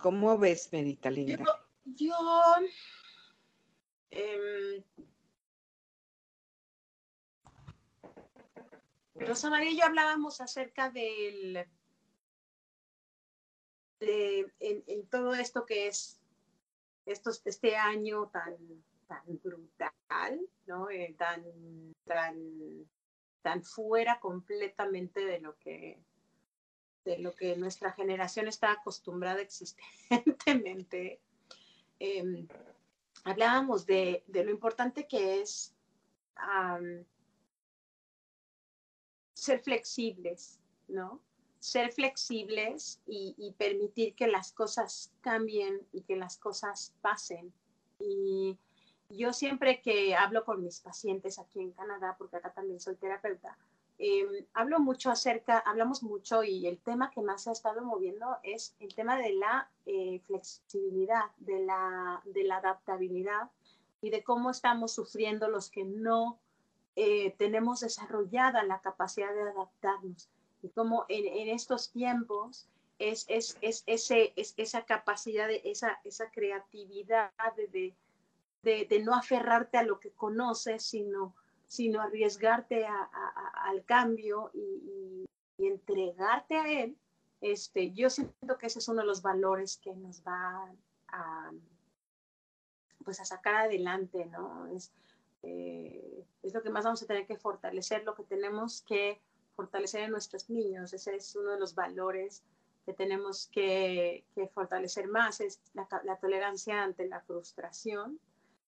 [0.00, 1.44] ¿Cómo ves, Medita Linda?
[1.84, 2.14] Yo,
[4.10, 4.82] em,
[9.26, 11.66] Rosa María y yo hablábamos acerca del
[14.00, 16.20] en, todo esto que es
[17.06, 18.56] estos, este año tan,
[19.06, 20.90] tan brutal, ¿no?
[20.90, 21.44] Eh, tan,
[22.04, 22.88] tan,
[23.42, 25.98] tan fuera completamente de lo que
[27.04, 31.20] de lo que nuestra generación está acostumbrada existentemente.
[31.98, 32.46] Em,
[33.24, 35.74] hablábamos de, de, lo importante que es
[39.42, 41.20] ser flexibles, ¿no?
[41.58, 47.52] ser flexibles y, permitir que las cosas cambien y que las cosas pasen.
[47.98, 48.56] Y
[49.08, 53.56] yo siempre que hablo con mis pacientes aquí en Canadá, porque acá también soy terapeuta,
[53.98, 58.26] em, hablo mucho acerca, hablamos mucho y el tema que más se ha estado moviendo
[58.42, 63.50] es el tema de la eh, flexibilidad, de la, de la adaptabilidad
[64.00, 66.40] y de cómo estamos sufriendo los que no
[66.96, 70.28] eh, tenemos desarrollada la capacidad de adaptarnos
[70.62, 72.68] y como en, estos tiempos
[72.98, 77.94] es, es, es, ese, es, esa capacidad, de, esa, esa creatividad de,
[78.62, 81.34] de, de, no aferrarte a lo que conoces, sino,
[81.66, 83.10] sino arriesgarte a,
[83.64, 85.26] al cambio y,
[85.58, 86.96] y, entregarte a él.
[87.40, 90.72] Este, yo siento que ese es uno de los valores que nos va
[91.08, 91.50] a,
[93.04, 94.66] pues a sacar adelante, ¿no?
[94.68, 94.92] Es,
[95.42, 99.20] eh, es lo que más vamos a tener que fortalecer, lo que tenemos que
[99.54, 100.92] fortalecer a nuestros niños.
[100.92, 102.42] Ese es uno de los valores
[102.84, 104.24] que tenemos que,
[104.54, 108.18] fortalecer más es la, tolerancia ante la frustración,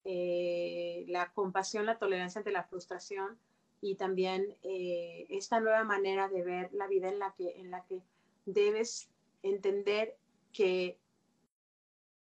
[0.05, 3.39] eh, la compasión, la tolerancia ante la frustración
[3.81, 7.85] y también eh, esta nueva manera de ver la vida en la que, en la
[7.85, 8.03] que
[8.47, 9.09] debes
[9.43, 10.17] entender
[10.53, 10.99] que,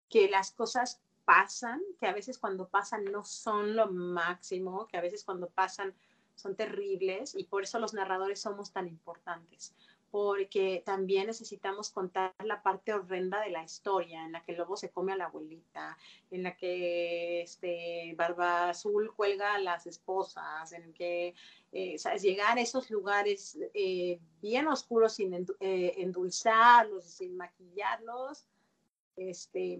[0.08, 1.00] que las cosas
[1.32, 5.94] pasan, que a veces cuando pasan no son lo máximo, que a veces cuando pasan
[6.34, 9.74] son terribles y por eso los narradores somos tan importantes,
[10.10, 14.76] porque también necesitamos contar la parte horrenda de la historia, en la que el lobo
[14.76, 15.96] se come a la abuelita,
[16.30, 21.34] en la que este, Barba Azul cuelga a las esposas, en que
[21.72, 28.44] eh, llegar a esos lugares eh, bien oscuros sin eh, endulzarlos, sin maquillarlos,
[29.16, 29.78] este,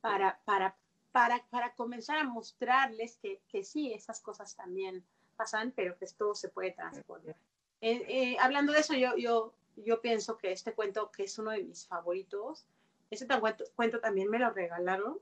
[0.00, 0.76] para, para,
[1.12, 5.04] para, para comenzar a mostrarles que, que sí, esas cosas también
[5.36, 7.36] pasan, pero que esto se puede transformar.
[7.80, 11.50] Eh, eh, hablando de eso, yo, yo, yo pienso que este cuento, que es uno
[11.50, 12.66] de mis favoritos,
[13.10, 15.18] ese cuento, cuento también me lo regalaron.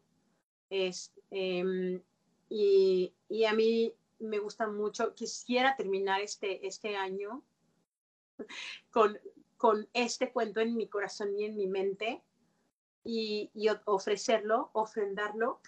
[0.69, 2.01] Es, em,
[2.49, 5.15] y, y, a mí me gusta mucho.
[5.15, 7.43] Quisiera terminar este, este año
[8.93, 9.19] con,
[9.57, 12.23] con este cuento en mi corazón y en mi mente
[13.05, 15.61] y, y ofrecerlo, ofrendarlo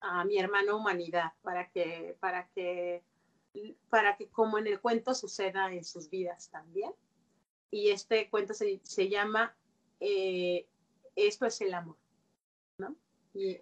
[0.00, 3.02] a mi hermano humanidad para que, para que
[3.90, 6.92] para que como en el cuento suceda en sus vidas también.
[7.70, 9.54] Y este cuento se, se llama
[10.00, 10.66] eh,
[11.16, 11.96] Esto es el amor,
[12.78, 12.96] ¿no?
[13.34, 13.58] Y,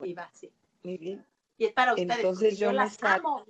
[0.00, 0.52] y va así.
[0.82, 1.26] Muy bien.
[1.56, 2.16] Y es para ustedes.
[2.16, 3.44] Entonces yo, las amo.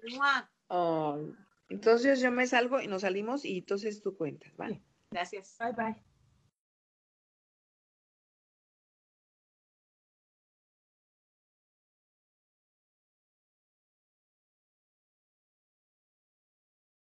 [1.68, 4.82] entonces yo me salgo y nos salimos y entonces tú cuentas, ¿vale?
[5.11, 5.57] Gracias.
[5.59, 6.14] Bye bye.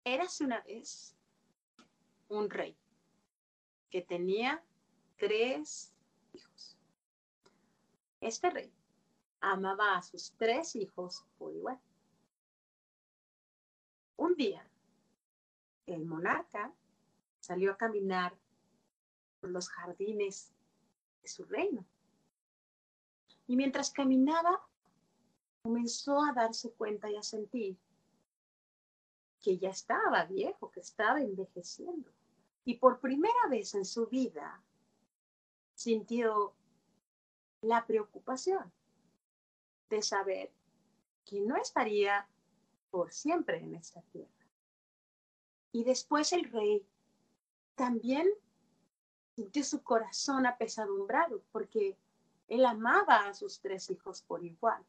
[0.07, 1.17] Érase una vez
[2.29, 2.77] un rey
[3.89, 4.63] que tenía
[5.17, 5.93] tres
[6.31, 6.77] hijos.
[8.21, 8.71] Este rey
[9.41, 11.77] amaba a sus tres hijos por igual.
[14.15, 14.65] Un día,
[15.85, 16.73] el monarca
[17.41, 18.33] salió a caminar
[19.41, 20.53] por los jardines
[21.21, 21.85] de su reino.
[23.45, 24.65] Y mientras caminaba,
[25.63, 27.77] comenzó a darse cuenta y a sentir
[29.47, 32.11] que ya estaba viejo, que estaba envejeciendo.
[32.65, 34.61] Y por primera vez en su vida
[35.73, 36.53] sintió
[37.61, 38.69] la preocupación
[39.89, 40.51] de saber
[41.23, 42.27] que no estaría
[42.91, 44.45] por siempre en esta tierra.
[45.71, 46.85] Y después el rey
[47.75, 48.27] también
[49.33, 51.97] sintió su corazón apesadumbrado porque
[52.49, 54.83] él amaba a sus tres hijos por igual.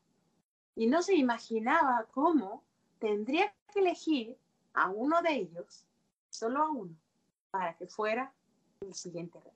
[0.75, 2.65] Y no se imaginaba cómo
[2.99, 4.37] tendría que elegir
[4.75, 5.87] a uno de ellos,
[6.29, 6.97] solo a uno,
[7.51, 8.33] para que fuera
[8.81, 9.53] el siguiente rey.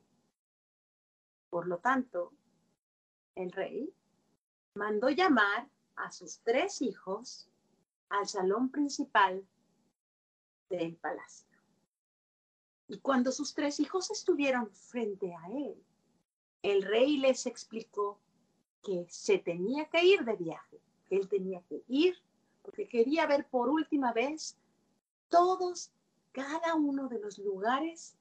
[1.50, 2.32] Por lo tanto,
[3.34, 3.92] el rey
[4.74, 7.48] mandó llamar a sus tres hijos
[8.08, 9.46] al salón principal
[10.68, 11.48] del palacio.
[12.88, 15.82] Y cuando sus tres hijos estuvieron frente a él,
[16.62, 18.18] el rey les explicó
[18.82, 22.16] que se tenía que ir de viaje, que él tenía que ir
[22.62, 24.56] porque quería ver por última vez
[25.32, 25.90] todos,
[26.32, 28.14] cada uno de los lugares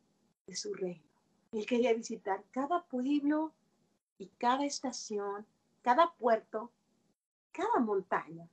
[0.47, 1.03] de su reino.
[1.51, 3.51] Él quería visitar cada pueblo
[4.17, 5.45] y cada estación,
[5.81, 6.71] cada puerto,
[7.51, 8.47] cada montaña.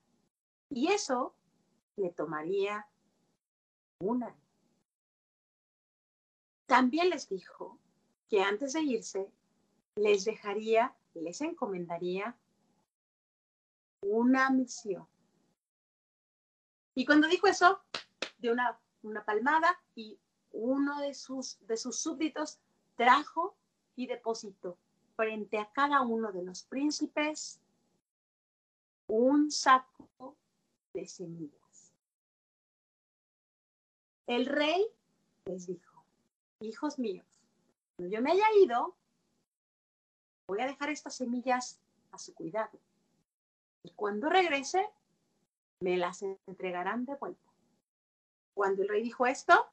[0.70, 1.34] Y eso
[1.96, 2.88] le tomaría
[4.00, 4.48] un año.
[6.66, 7.78] También les dijo
[8.28, 9.30] que antes de irse
[9.94, 12.36] les dejaría, les encomendaría
[14.02, 15.06] una misión.
[16.96, 17.80] Y cuando dijo eso,
[18.38, 20.18] de una, una palmada y
[20.52, 22.58] uno de sus, de sus súbditos
[22.96, 23.56] trajo
[23.96, 24.78] y depositó
[25.16, 27.60] frente a cada uno de los príncipes
[29.08, 30.36] un saco
[30.94, 31.92] de semillas.
[34.26, 34.86] El rey
[35.46, 36.04] les dijo,
[36.60, 37.26] hijos míos,
[37.96, 38.94] cuando yo me haya ido,
[40.46, 41.80] voy a dejar estas semillas
[42.12, 42.78] a su cuidado.
[43.82, 44.86] Y cuando regrese,
[45.80, 47.47] me las entregarán de vuelta.
[48.58, 49.70] Cuando el rey dijo esto,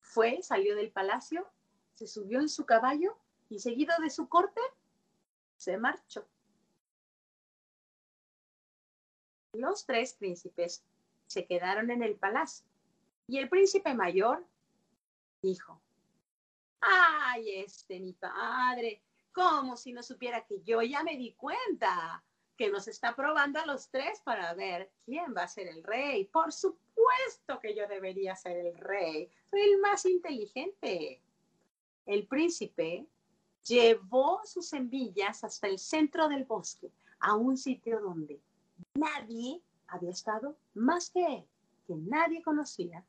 [0.00, 1.48] fue, salió del palacio,
[1.94, 3.16] se subió en su caballo
[3.48, 4.60] y seguido de su corte,
[5.58, 6.26] se marchó.
[9.52, 10.82] Los tres príncipes
[11.28, 12.66] se quedaron en el palacio
[13.28, 14.44] y el príncipe mayor
[15.40, 15.80] dijo,
[16.80, 22.24] ay, este mi padre, como si no supiera que yo ya me di cuenta
[22.56, 26.24] que nos está probando a los tres para ver quién va a ser el rey.
[26.24, 26.91] Por supuesto
[27.60, 29.30] que yo debería ser el rey.
[29.50, 31.20] Soy el más inteligente.
[32.06, 33.06] el príncipe
[33.64, 36.90] llevó sus semillas hasta el centro del bosque,
[37.20, 38.40] a un sitio donde
[38.94, 41.44] nadie había estado más que él,
[41.86, 43.04] que nadie conocía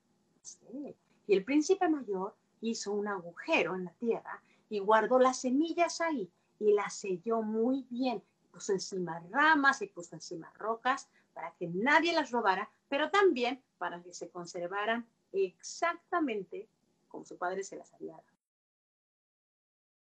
[1.26, 6.30] Y el príncipe mayor hizo un agujero en la tierra y guardó las semillas ahí
[6.60, 8.22] y las selló muy bien.
[8.52, 14.04] Puso encima ramas y puso encima rocas para que nadie las robara, pero también para
[14.04, 16.68] que se conservaran exactamente
[17.08, 18.28] como su padre se las había dado.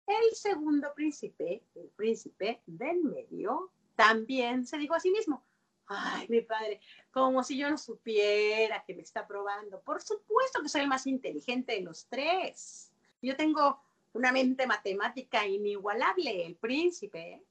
[0.07, 5.43] El segundo príncipe, el príncipe del medio, también se dijo a sí mismo,
[5.87, 9.81] ay, mi padre, como si yo no supiera que me está probando.
[9.81, 12.93] Por supuesto que soy el más inteligente de los tres.
[13.20, 16.47] Yo tengo una mente matemática inigualable.
[16.47, 17.43] El príncipe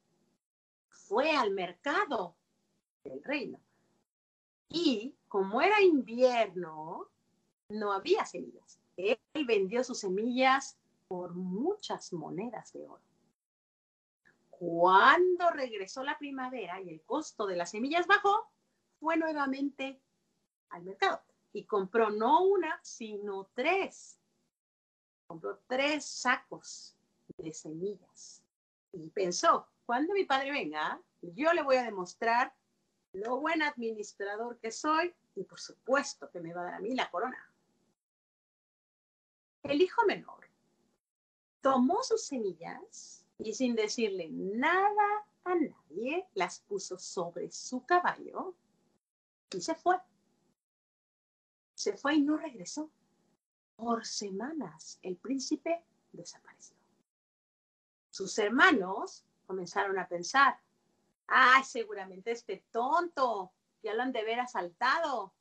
[0.88, 2.34] fue al mercado
[3.04, 3.60] del reino.
[4.70, 7.08] Y como era invierno,
[7.70, 8.80] no había semillas.
[8.96, 13.02] Él vendió sus semillas por muchas monedas de oro.
[14.50, 18.50] Cuando regresó la primavera y el costo de las semillas bajó,
[19.00, 20.02] fue nuevamente
[20.70, 21.22] al mercado
[21.54, 24.20] y compró no una, sino tres.
[25.28, 26.96] Compró tres sacos
[27.38, 28.42] de semillas
[28.94, 32.54] y pensó, cuando mi padre venga, yo le voy a demostrar
[33.14, 36.94] lo buen administrador que soy y por supuesto que me va a dar a mí
[36.96, 37.52] la corona.
[39.64, 40.50] El hijo menor
[41.62, 48.56] tomó sus semillas y sin decirle nada a nadie, las puso sobre su caballo
[49.52, 49.98] y se fue.
[51.76, 52.90] Se fue y no regresó.
[53.76, 56.76] Por semanas el príncipe desapareció.
[58.10, 60.60] Sus hermanos comenzaron a pensar,
[61.28, 63.54] ay, seguramente este tonto,
[63.84, 65.34] ya lo han de ver asaltado.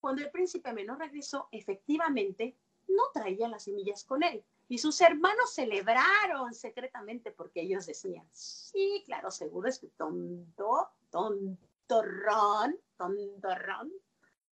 [0.00, 2.56] Cuando el príncipe menor regresó, efectivamente,
[2.88, 4.44] no traía las semillas con él.
[4.68, 13.92] Y sus hermanos celebraron secretamente porque ellos decían, sí, claro, seguro este tonto, tontorrón, tontorrón,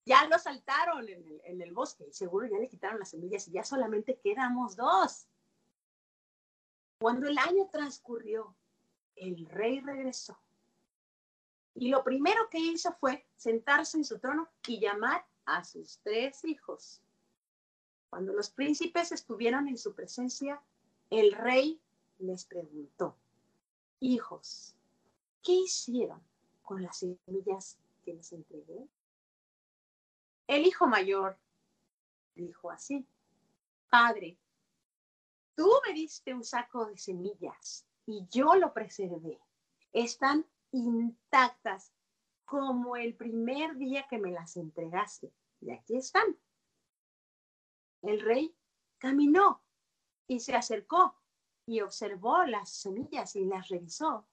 [0.05, 3.47] ya lo saltaron en el, en el bosque y seguro ya le quitaron las semillas
[3.47, 5.28] y ya solamente quedamos dos.
[6.99, 8.57] Cuando el año transcurrió,
[9.14, 10.36] el rey regresó.
[11.81, 16.45] Y lo primero que hizo fue sentarse en su trono y llamar a sus tres
[16.45, 17.01] hijos.
[18.11, 20.61] Cuando los príncipes estuvieron en su presencia,
[21.09, 21.81] el rey
[22.18, 23.16] les preguntó,
[24.01, 24.74] hijos,
[25.41, 26.20] ¿qué hicieron
[26.62, 28.89] con las semillas que les entregué?
[30.49, 31.39] El hijo mayor
[32.35, 33.07] dijo así,
[33.89, 34.37] Padre,
[35.55, 39.39] tú me diste un saco de semillas y yo lo preservé.
[39.93, 41.93] Están intactas
[42.45, 45.33] como el primer día que me las entregaste.
[45.61, 46.39] Y aquí están.
[48.03, 48.57] El rey
[48.99, 49.62] caminó
[50.27, 51.16] y se acercó
[51.66, 54.27] y observó las semillas y las revisó.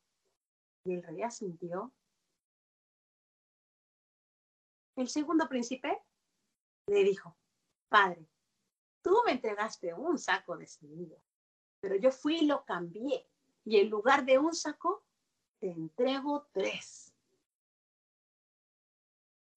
[0.85, 1.93] Y el rey asintió.
[4.95, 6.01] El segundo príncipe
[6.87, 7.35] le dijo,
[7.89, 8.29] Padre,
[9.01, 11.21] tú me entregaste un saco de semillas,
[11.81, 13.29] pero yo fui y lo cambié.
[13.65, 15.04] Y en lugar de un saco,
[15.65, 17.11] te entrego tres.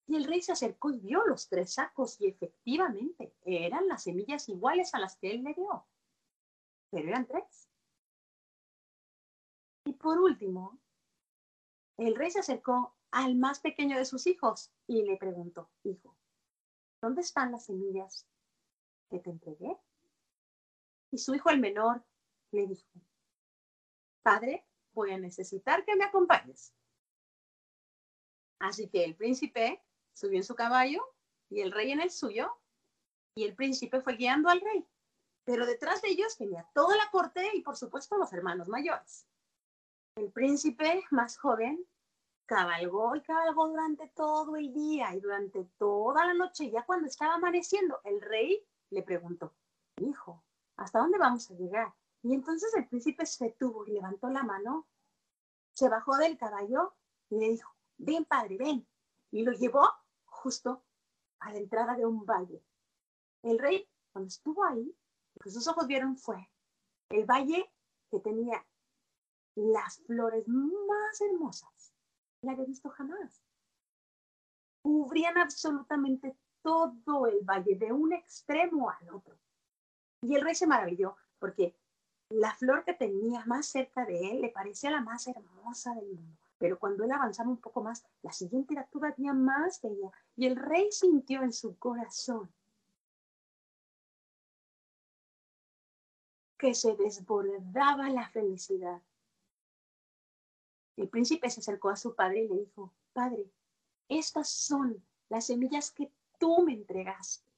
[0.06, 4.48] Y el rey se acercó y vio los tres sacos y efectivamente eran las semillas
[4.48, 5.86] iguales a las que él le dio.
[6.88, 7.68] Pero eran tres.
[9.84, 10.80] Y por último,
[11.98, 16.16] el rey se acercó al más pequeño de sus hijos y le preguntó, hijo,
[17.02, 18.26] ¿dónde están las semillas
[19.10, 19.76] que te entregué?
[21.10, 22.02] Y su hijo el menor
[22.52, 22.88] le dijo,
[24.22, 24.67] padre,
[24.98, 26.74] voy a necesitar que me acompañes.
[28.58, 29.82] Así que el príncipe
[30.12, 31.02] subió en su caballo
[31.48, 32.52] y el rey en el suyo,
[33.34, 34.84] y el príncipe fue guiando al rey.
[35.44, 39.26] Pero detrás de ellos venía toda la corte y por supuesto los hermanos mayores.
[40.16, 41.86] El príncipe más joven
[42.46, 46.70] cabalgó y cabalgó durante todo el día y durante toda la noche.
[46.70, 49.54] Ya cuando estaba amaneciendo, el rey le preguntó,
[49.98, 50.42] hijo,
[50.76, 51.94] ¿hasta dónde vamos a llegar?
[52.28, 54.86] Y entonces el príncipe se detuvo y levantó la mano,
[55.72, 56.94] se bajó del caballo
[57.30, 58.86] y le dijo, ven padre, ven.
[59.30, 59.88] Y lo llevó
[60.26, 60.84] justo
[61.40, 62.62] a la entrada de un valle.
[63.42, 66.50] El rey, cuando estuvo ahí, lo que sus ojos vieron fue
[67.08, 67.72] el valle
[68.10, 68.62] que tenía
[69.54, 71.94] las flores más hermosas
[72.42, 73.42] que había visto jamás.
[74.82, 79.38] Cubrían absolutamente todo el valle, de un extremo al otro.
[80.20, 81.77] Y el rey se maravilló porque
[82.30, 86.36] la flor que tenía más cerca de él le parecía la más hermosa del mundo.
[86.58, 90.56] Pero cuando él avanzaba un poco más, la siguiente era todavía más bella y el
[90.56, 92.50] rey sintió en su corazón
[96.58, 99.00] que se desbordaba la felicidad.
[100.96, 103.48] El príncipe se acercó a su padre y le dijo, Padre,
[104.08, 107.48] estas son las semillas que tú me entregaste.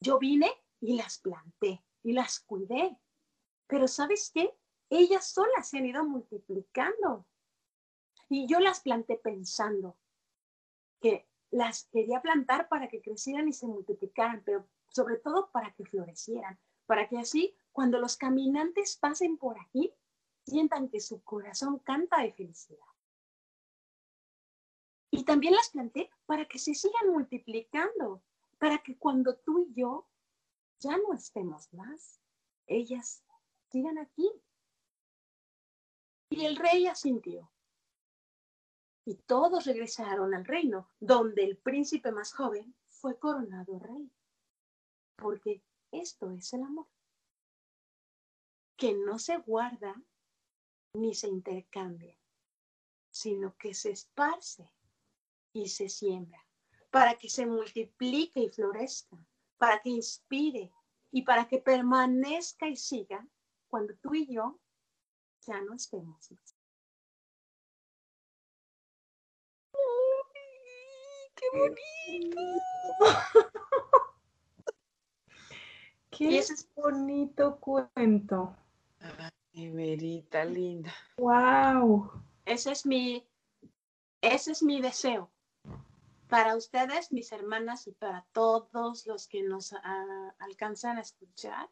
[0.00, 0.50] Yo vine
[0.80, 2.98] y las planté y las cuidé.
[3.66, 4.54] Pero ¿sabes qué?
[4.90, 7.26] Ellas solas se han ido multiplicando.
[8.28, 9.96] Y yo las planté pensando
[11.00, 15.84] que las quería plantar para que crecieran y se multiplicaran, pero sobre todo para que
[15.84, 19.92] florecieran, para que así cuando los caminantes pasen por aquí,
[20.46, 22.86] sientan que su corazón canta de felicidad.
[25.10, 28.22] Y también las planté para que se sigan multiplicando,
[28.58, 30.08] para que cuando tú y yo
[30.80, 32.20] ya no estemos más,
[32.66, 33.23] ellas
[33.74, 34.30] sigan aquí.
[36.30, 37.50] Y el rey asintió.
[39.04, 44.08] Y todos regresaron al reino, donde el príncipe más joven fue coronado rey.
[45.16, 46.86] Porque esto es el amor,
[48.76, 50.00] que no se guarda
[50.94, 52.16] ni se intercambia,
[53.10, 54.70] sino que se esparce
[55.52, 56.46] y se siembra
[56.90, 59.16] para que se multiplique y florezca,
[59.58, 60.72] para que inspire
[61.10, 63.26] y para que permanezca y siga
[63.74, 64.60] cuando tú y yo
[65.48, 66.32] ya no estemos
[71.34, 72.40] ¡Qué bonito!
[76.10, 78.56] ¡Qué es bonito cuento!
[79.00, 80.94] Ay, Merita, linda.
[81.16, 82.12] ¡Wow!
[82.44, 83.28] Ese es mi,
[84.20, 85.32] ese es mi deseo
[86.28, 91.68] para ustedes, mis hermanas, y para todos los que nos ah, alcanzan a escuchar,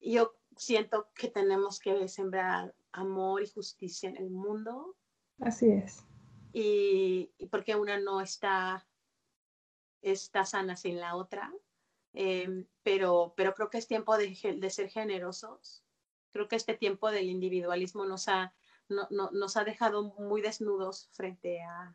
[0.00, 4.96] yo siento que tenemos que sembrar amor y justicia en el mundo.
[5.40, 6.04] Así es.
[6.52, 8.86] Y, porque una no está,
[10.00, 11.52] está sana sin la otra.
[12.14, 15.84] Em, pero, pero creo que es tiempo de, de, ser generosos.
[16.32, 18.54] Creo que este tiempo del individualismo nos ha,
[18.88, 21.94] no, no, nos ha dejado muy desnudos frente a,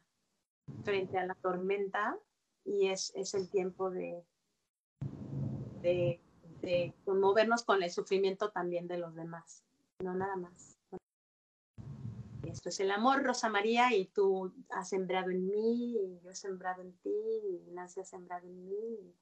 [0.83, 2.17] frente a la tormenta
[2.63, 4.23] y es, es el tiempo de,
[5.81, 6.21] de,
[6.61, 9.63] de, conmovernos con el sufrimiento también de los demás,
[9.99, 10.77] no nada más.
[12.43, 16.35] Esto es el amor, Rosa María, y tú has sembrado en mí, y yo he
[16.35, 19.15] sembrado en ti, y Nancy ha sembrado en mí,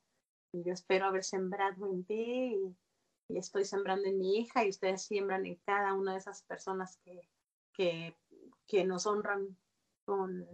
[0.54, 2.76] y yo espero haber sembrado en ti, y,
[3.28, 6.98] y estoy sembrando en mi hija, y ustedes siembran en cada una de esas personas
[7.04, 7.22] que,
[7.74, 8.16] que,
[8.66, 9.56] que nos honran
[10.06, 10.46] con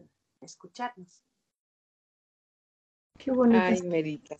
[0.41, 1.23] escucharnos.
[3.17, 3.59] Qué bonito.
[3.61, 4.35] Ay, Merita.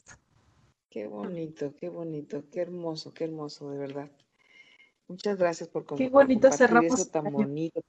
[0.96, 4.10] Qué bonito, qué bonito, qué hermoso, qué hermoso, de verdad.
[5.10, 6.08] Muchas gracias por compartir.
[6.08, 6.94] Qué bonito cerramos.
[6.94, 7.82] Eso tan bonito.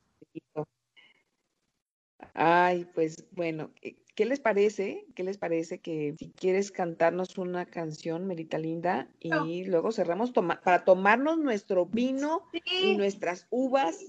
[2.34, 5.06] Ay, pues bueno, eh, ¿qué les parece?
[5.14, 10.84] ¿Qué les parece que si quieres cantarnos una canción, Merita Linda, y luego cerramos para
[10.84, 12.48] tomarnos nuestro vino
[12.82, 14.04] y nuestras uvas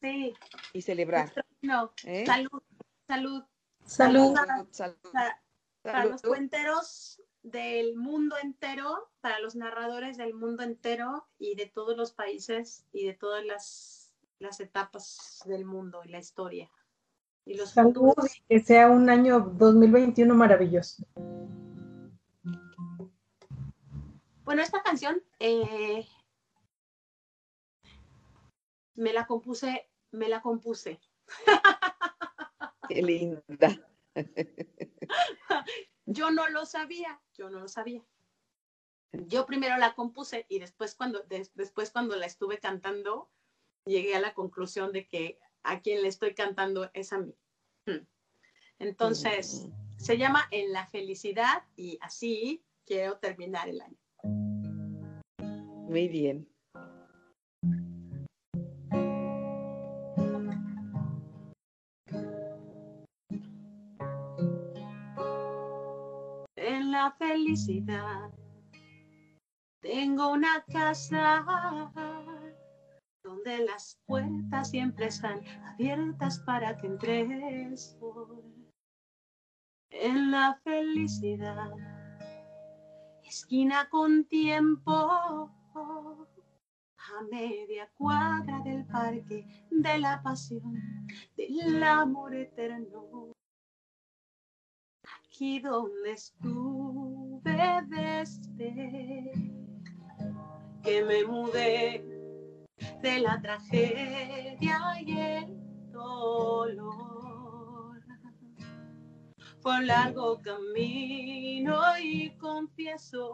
[0.00, 0.34] sí.
[0.72, 1.32] y celebrar?
[1.62, 2.26] No, ¿Eh?
[2.26, 2.62] salud.
[3.08, 3.42] Salud.
[3.86, 4.36] Salud.
[5.82, 11.96] Para, los cuenteros del mundo entero, para los narradores del mundo entero y de todos
[11.96, 16.70] los países y de todas las, las etapas del mundo y la historia.
[17.46, 18.14] Y los Salud
[18.48, 21.04] que sea un año 2021 maravilloso.
[24.44, 26.06] Bueno, esta canción eh,
[28.94, 31.00] me la compuse, me la compuse.
[32.88, 33.88] Qué linda.
[36.12, 38.04] Yo no lo sabía, yo no lo sabía.
[39.12, 41.22] Yo primero la compuse y después cuando,
[41.54, 43.30] después cuando la estuve cantando,
[43.84, 47.36] llegué a la conclusión de que a quien le estoy cantando es a mí.
[47.86, 48.04] Hmm.
[48.80, 53.98] Entonces, se llama En la felicidad y así quiero terminar el año.
[55.44, 56.49] Muy bien.
[67.18, 68.30] Felicidad.
[69.80, 71.44] Tengo una casa
[73.22, 77.96] donde las puertas siempre están abiertas para que entres
[79.90, 81.70] en la felicidad.
[83.24, 85.48] Esquina con tiempo a
[87.30, 93.32] media cuadra del parque de la pasión, del amor eterno
[95.40, 99.32] aquí donde estuve desde
[100.82, 102.04] que me mudé
[103.00, 105.58] de la tragedia y el
[105.92, 106.82] dolor.
[109.62, 113.32] Fue un largo camino y confieso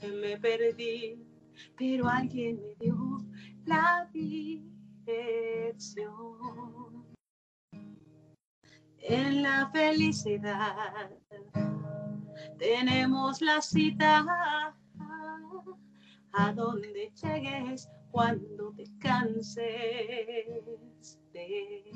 [0.00, 1.22] que me perdí,
[1.76, 3.18] pero alguien me dio
[3.66, 5.02] la dirección.
[9.02, 11.10] En la felicidad.
[12.58, 14.74] Tenemos la cita.
[16.34, 20.64] A donde llegues cuando te canses
[21.32, 21.92] de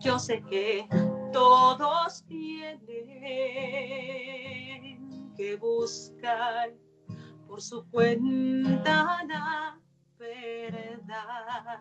[0.00, 0.86] Yo sé que
[1.32, 2.82] todos tienen
[5.36, 6.74] que buscar
[7.46, 9.80] por su cuenta la
[10.18, 11.80] verdad.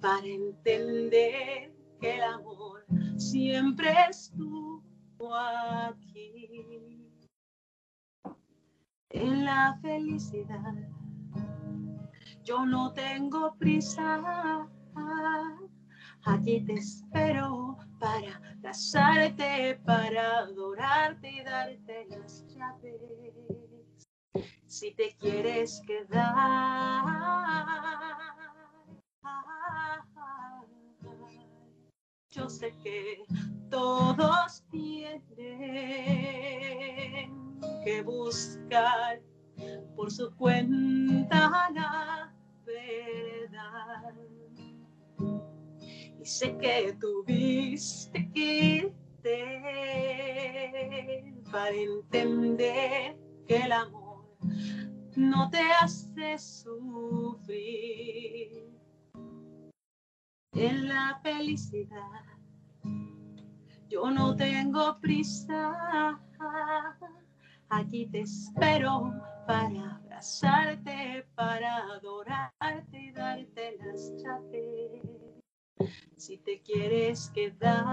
[0.00, 2.84] para entender que el amor
[3.16, 7.08] siempre estuvo aquí
[9.10, 10.74] en la felicidad.
[12.42, 14.68] Yo no tengo prisa,
[16.24, 23.63] aquí te espero para abrazarte, para adorarte y darte las llaves.
[24.66, 27.04] Si te quieres quedar,
[32.30, 33.22] yo sé que
[33.70, 35.24] todos tienen
[37.84, 39.22] que buscar
[39.94, 44.14] por su cuenta la verdad.
[46.20, 48.40] Y sé que tuviste que
[48.78, 49.44] irte
[51.52, 53.16] para entender
[53.46, 54.03] que el amor
[55.16, 57.98] no te hace sufrir.
[60.52, 62.22] En la felicidad
[63.88, 66.20] yo no tengo prisa
[67.68, 69.12] Aquí te espero
[69.46, 75.02] para abrazarte, para adorarte y darte las llaves.
[76.16, 77.84] Si te quieres quedar,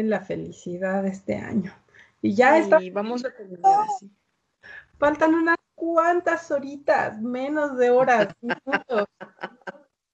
[0.00, 1.72] en la felicidad este año.
[2.22, 2.78] Y ya está.
[2.92, 4.10] Vamos a terminar así.
[4.98, 8.28] Faltan unas cuántas horitas, menos de horas,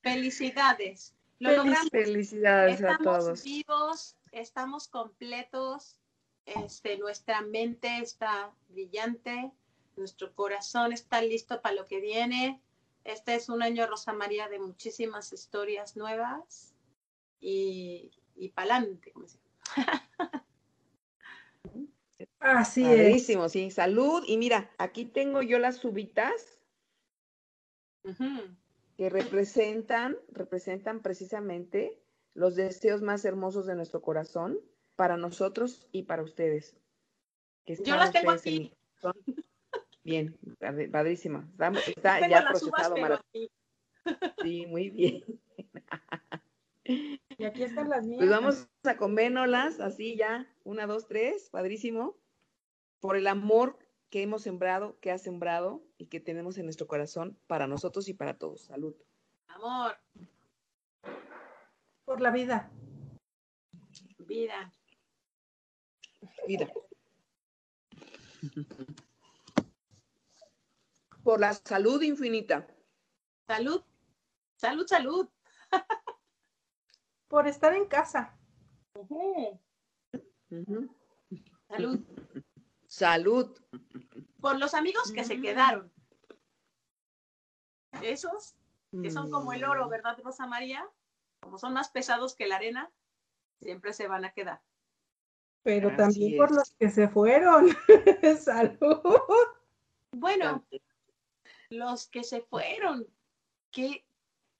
[0.03, 1.12] Felicidades.
[1.91, 3.41] Felicidades a todos.
[3.41, 5.99] Estamos vivos, estamos completos,
[6.45, 9.51] este, nuestra mente está brillante,
[9.97, 12.62] nuestro corazón está listo para lo que viene.
[13.03, 16.72] Este es un año Rosa María de muchísimas historias nuevas
[17.41, 19.39] y, y pa'lante, como se
[22.38, 23.26] Así es.
[23.50, 23.70] sí.
[23.70, 24.22] Salud.
[24.26, 26.58] Y mira, aquí tengo yo las subitas
[28.96, 32.00] que representan, representan precisamente
[32.34, 34.60] los deseos más hermosos de nuestro corazón
[34.94, 36.76] para nosotros y para ustedes.
[37.66, 38.72] yo las tengo aquí.
[40.04, 40.38] Bien,
[40.92, 41.48] padrísima.
[41.86, 42.94] Está, ya procesado.
[44.42, 45.24] Sí, muy bien.
[47.39, 48.18] Y aquí están las mías.
[48.18, 50.47] Pues vamos a coménolas, así ya.
[50.64, 52.16] Una, dos, tres, padrísimo
[53.01, 53.78] por el amor
[54.11, 58.14] que hemos sembrado, que ha sembrado y que tenemos en nuestro corazón para nosotros y
[58.14, 58.62] para todos.
[58.64, 58.95] Salud.
[59.49, 59.97] Amor.
[62.05, 62.70] Por la vida.
[64.18, 64.72] Vida.
[66.47, 66.72] Vida.
[71.22, 72.66] Por la salud infinita.
[73.47, 73.82] Salud.
[74.57, 75.28] Salud, salud.
[77.28, 78.36] Por estar en casa.
[81.68, 82.00] Salud.
[82.86, 83.58] Salud.
[84.40, 85.92] Por los amigos que se quedaron.
[88.02, 88.56] Esos,
[89.02, 89.90] que son como el oro, mm.
[89.90, 90.88] ¿verdad, Rosa María?
[91.40, 92.92] Como son más pesados que la arena,
[93.60, 94.62] siempre se van a quedar.
[95.62, 97.68] Pero también por los que se fueron.
[98.40, 99.00] Salud.
[100.12, 100.64] Bueno,
[101.70, 103.06] los que se fueron.
[103.72, 104.06] Qué,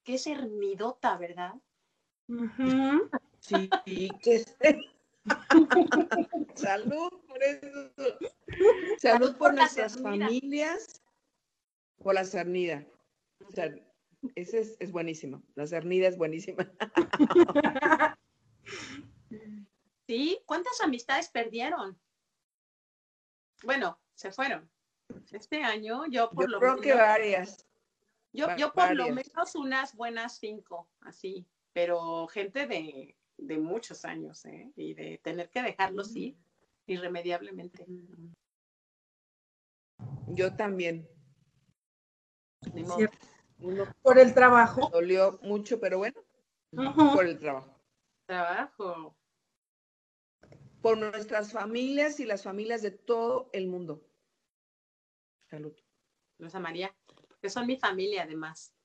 [0.03, 1.55] qué cernidota, ¿verdad?
[3.41, 3.71] Sí,
[4.23, 4.45] qué
[6.55, 7.93] Salud por eso.
[8.99, 11.03] Salud por, nuestras familias,
[11.99, 12.87] por la cernida.
[13.47, 13.75] O sea,
[14.35, 15.43] ese es, es buenísimo.
[15.55, 16.71] La cernida es buenísima.
[20.09, 21.99] Sí, ¿cuántas amistades perdieron?
[23.65, 24.71] Bueno, se fueron.
[25.33, 26.85] Este año yo por Yo lo creo menos.
[26.85, 27.67] que varias.
[28.33, 31.45] Yo, yo por lo menos unas buenas cinco, así,
[31.77, 34.73] pero gente de, de muchos años, ¿eh?
[34.77, 36.35] Y de tener que dejarlos ir
[36.87, 37.85] irremediablemente.
[40.29, 41.07] Yo también.
[43.59, 44.89] Uno Por el trabajo.
[44.89, 46.19] dolió mucho, pero bueno,
[47.15, 47.79] por el trabajo.
[48.25, 49.19] Trabajo.
[50.81, 54.03] Por nuestras familias y las familias de todo el mundo.
[55.51, 55.77] Salud.
[56.39, 56.97] Rosa María,
[57.43, 58.76] que son mi familia además.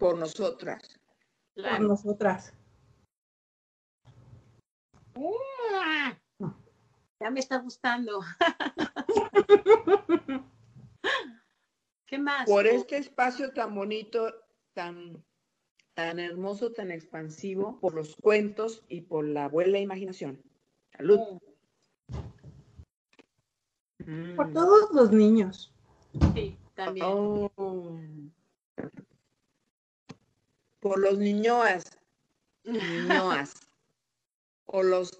[0.00, 0.98] Por nosotras.
[1.54, 2.54] Por nosotras.
[7.20, 8.20] Ya me está gustando.
[12.06, 12.48] ¿Qué más?
[12.48, 14.32] Por este espacio tan bonito,
[14.72, 15.22] tan,
[15.92, 20.42] tan hermoso, tan expansivo, por los cuentos y por la buena imaginación.
[20.96, 21.20] Salud.
[24.34, 24.54] Por Mm.
[24.54, 25.74] todos los niños.
[26.34, 27.06] Sí, también.
[27.06, 27.50] Oh.
[30.80, 31.96] Por los niñoas,
[32.64, 33.54] niñoas.
[34.66, 35.18] o los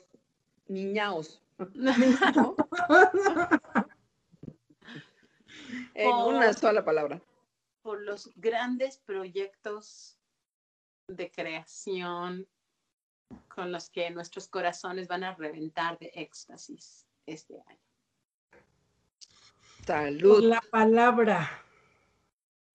[0.69, 1.43] niñaos.
[1.75, 1.93] ¿no?
[5.95, 7.21] En Por- una sola palabra.
[7.83, 10.17] por los grandes proyectos
[11.09, 12.47] de creación
[13.49, 17.79] con los que nuestros corazones van a reventar de éxtasis este año.
[18.51, 20.43] Por Salud.
[20.45, 21.65] la palabra.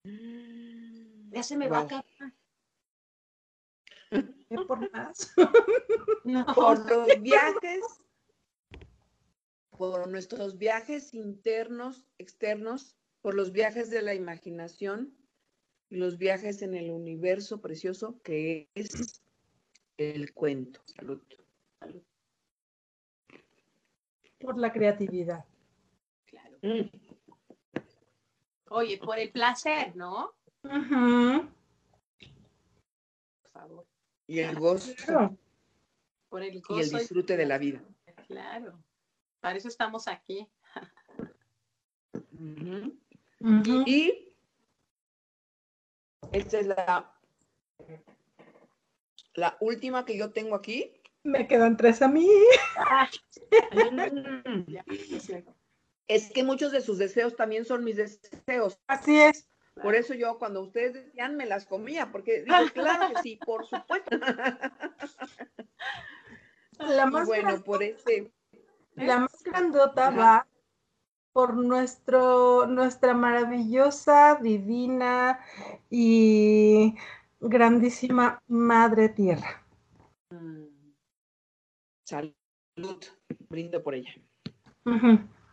[0.04, 2.04] Ya se me va a acabar.
[4.10, 5.32] ¿Qué por más?
[6.24, 6.44] No.
[6.56, 7.80] Por los viajes,
[9.70, 15.16] por nuestros viajes internos, externos, por los viajes de la imaginación
[15.88, 19.22] y los viajes en el universo precioso que es
[19.98, 20.80] el cuento.
[20.86, 21.22] Salud.
[24.40, 25.44] Por la creatividad.
[26.24, 26.58] Claro.
[26.62, 26.90] Mm.
[28.70, 30.34] Oye, por el placer, ¿no?
[30.62, 31.48] Favor.
[34.26, 35.36] Y el gozo Claro.
[36.28, 36.98] Por el y el gozo.
[36.98, 37.80] disfrute de la vida.
[38.26, 38.82] Claro.
[39.40, 40.48] Para eso estamos aquí.
[43.86, 44.34] Y
[46.32, 47.12] esta es la,
[49.34, 50.92] la última que yo tengo aquí.
[51.22, 52.28] Me quedan tres a mí.
[52.76, 53.08] Ah.
[56.08, 58.78] Es que muchos de sus deseos también son mis deseos.
[58.86, 59.48] Así es.
[59.82, 63.66] Por eso yo cuando ustedes decían me las comía, porque digo, claro que sí, por
[63.66, 64.10] supuesto.
[66.78, 68.30] La más, bueno, gran- por este,
[68.96, 70.18] la más grandota Ajá.
[70.18, 70.46] va
[71.32, 75.40] por nuestro, nuestra maravillosa, divina
[75.88, 76.94] y
[77.40, 79.64] grandísima Madre Tierra.
[80.30, 80.66] Mm.
[82.04, 82.34] salud,
[83.48, 84.12] brindo por ella.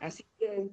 [0.02, 0.70] Así que,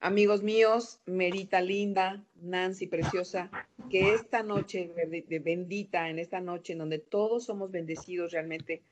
[0.00, 3.50] amigos míos, Merita linda, Nancy preciosa,
[3.90, 4.92] que esta noche
[5.40, 8.82] bendita, en esta noche en donde todos somos bendecidos realmente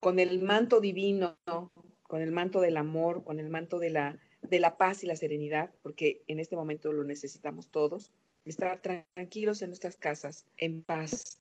[0.00, 1.72] con el manto divino, ¿no?
[2.02, 5.16] con el manto del amor, con el manto de la, de la paz y la
[5.16, 8.12] serenidad, porque en este momento lo necesitamos todos,
[8.44, 11.40] estar tranquilos en nuestras casas, en paz,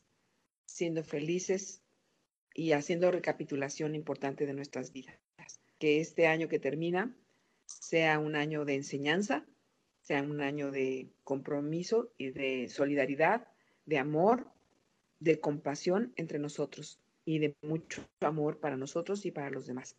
[0.65, 1.83] siendo felices
[2.55, 5.19] y haciendo recapitulación importante de nuestras vidas.
[5.77, 7.15] Que este año que termina
[7.65, 9.45] sea un año de enseñanza,
[10.01, 13.47] sea un año de compromiso y de solidaridad,
[13.85, 14.47] de amor,
[15.19, 19.97] de compasión entre nosotros y de mucho amor para nosotros y para los demás.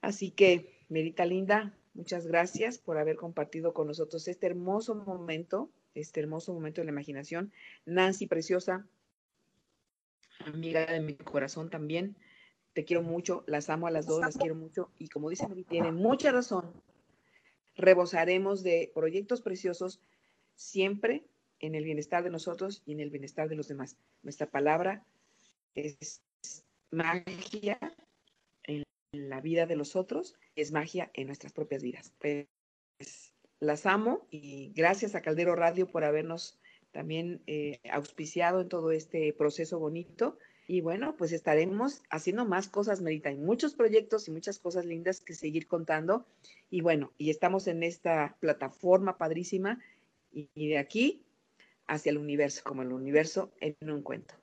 [0.00, 6.20] Así que, Merita Linda, muchas gracias por haber compartido con nosotros este hermoso momento, este
[6.20, 7.52] hermoso momento de la imaginación.
[7.86, 8.86] Nancy Preciosa,
[10.40, 12.16] amiga de mi corazón también,
[12.76, 15.64] te quiero mucho, las amo a las dos, las quiero mucho y como dice Mary,
[15.64, 16.70] tiene mucha razón.
[17.74, 20.02] Rebosaremos de proyectos preciosos
[20.56, 21.24] siempre
[21.58, 23.96] en el bienestar de nosotros y en el bienestar de los demás.
[24.22, 25.06] Nuestra palabra
[25.74, 26.20] es
[26.90, 27.78] magia
[28.64, 32.12] en la vida de los otros, es magia en nuestras propias vidas.
[32.18, 32.46] Pues,
[33.58, 36.58] las amo y gracias a Caldero Radio por habernos
[36.92, 40.38] también eh, auspiciado en todo este proceso bonito.
[40.68, 43.28] Y bueno, pues estaremos haciendo más cosas, Merita.
[43.28, 46.26] Hay muchos proyectos y muchas cosas lindas que seguir contando.
[46.70, 49.78] Y bueno, y estamos en esta plataforma padrísima
[50.32, 51.22] y, y de aquí
[51.86, 54.34] hacia el universo, como el universo en un cuento.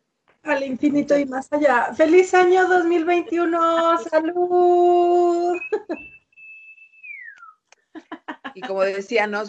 [0.44, 1.94] Al infinito y más allá.
[1.94, 3.98] ¡Feliz año 2021!
[4.00, 5.58] ¡Salud!
[8.56, 9.44] Y como decía, no,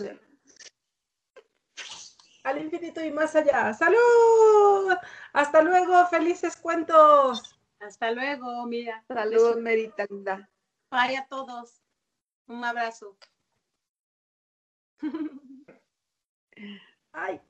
[2.45, 3.73] Al infinito y más allá.
[3.73, 4.95] ¡Salud!
[5.33, 7.59] Hasta luego, felices cuentos.
[7.81, 9.03] Hasta luego, mira.
[9.09, 10.49] Saludos, Merita linda.
[10.91, 11.83] Bye a todos.
[12.47, 13.17] Un abrazo.
[17.13, 17.41] Ay.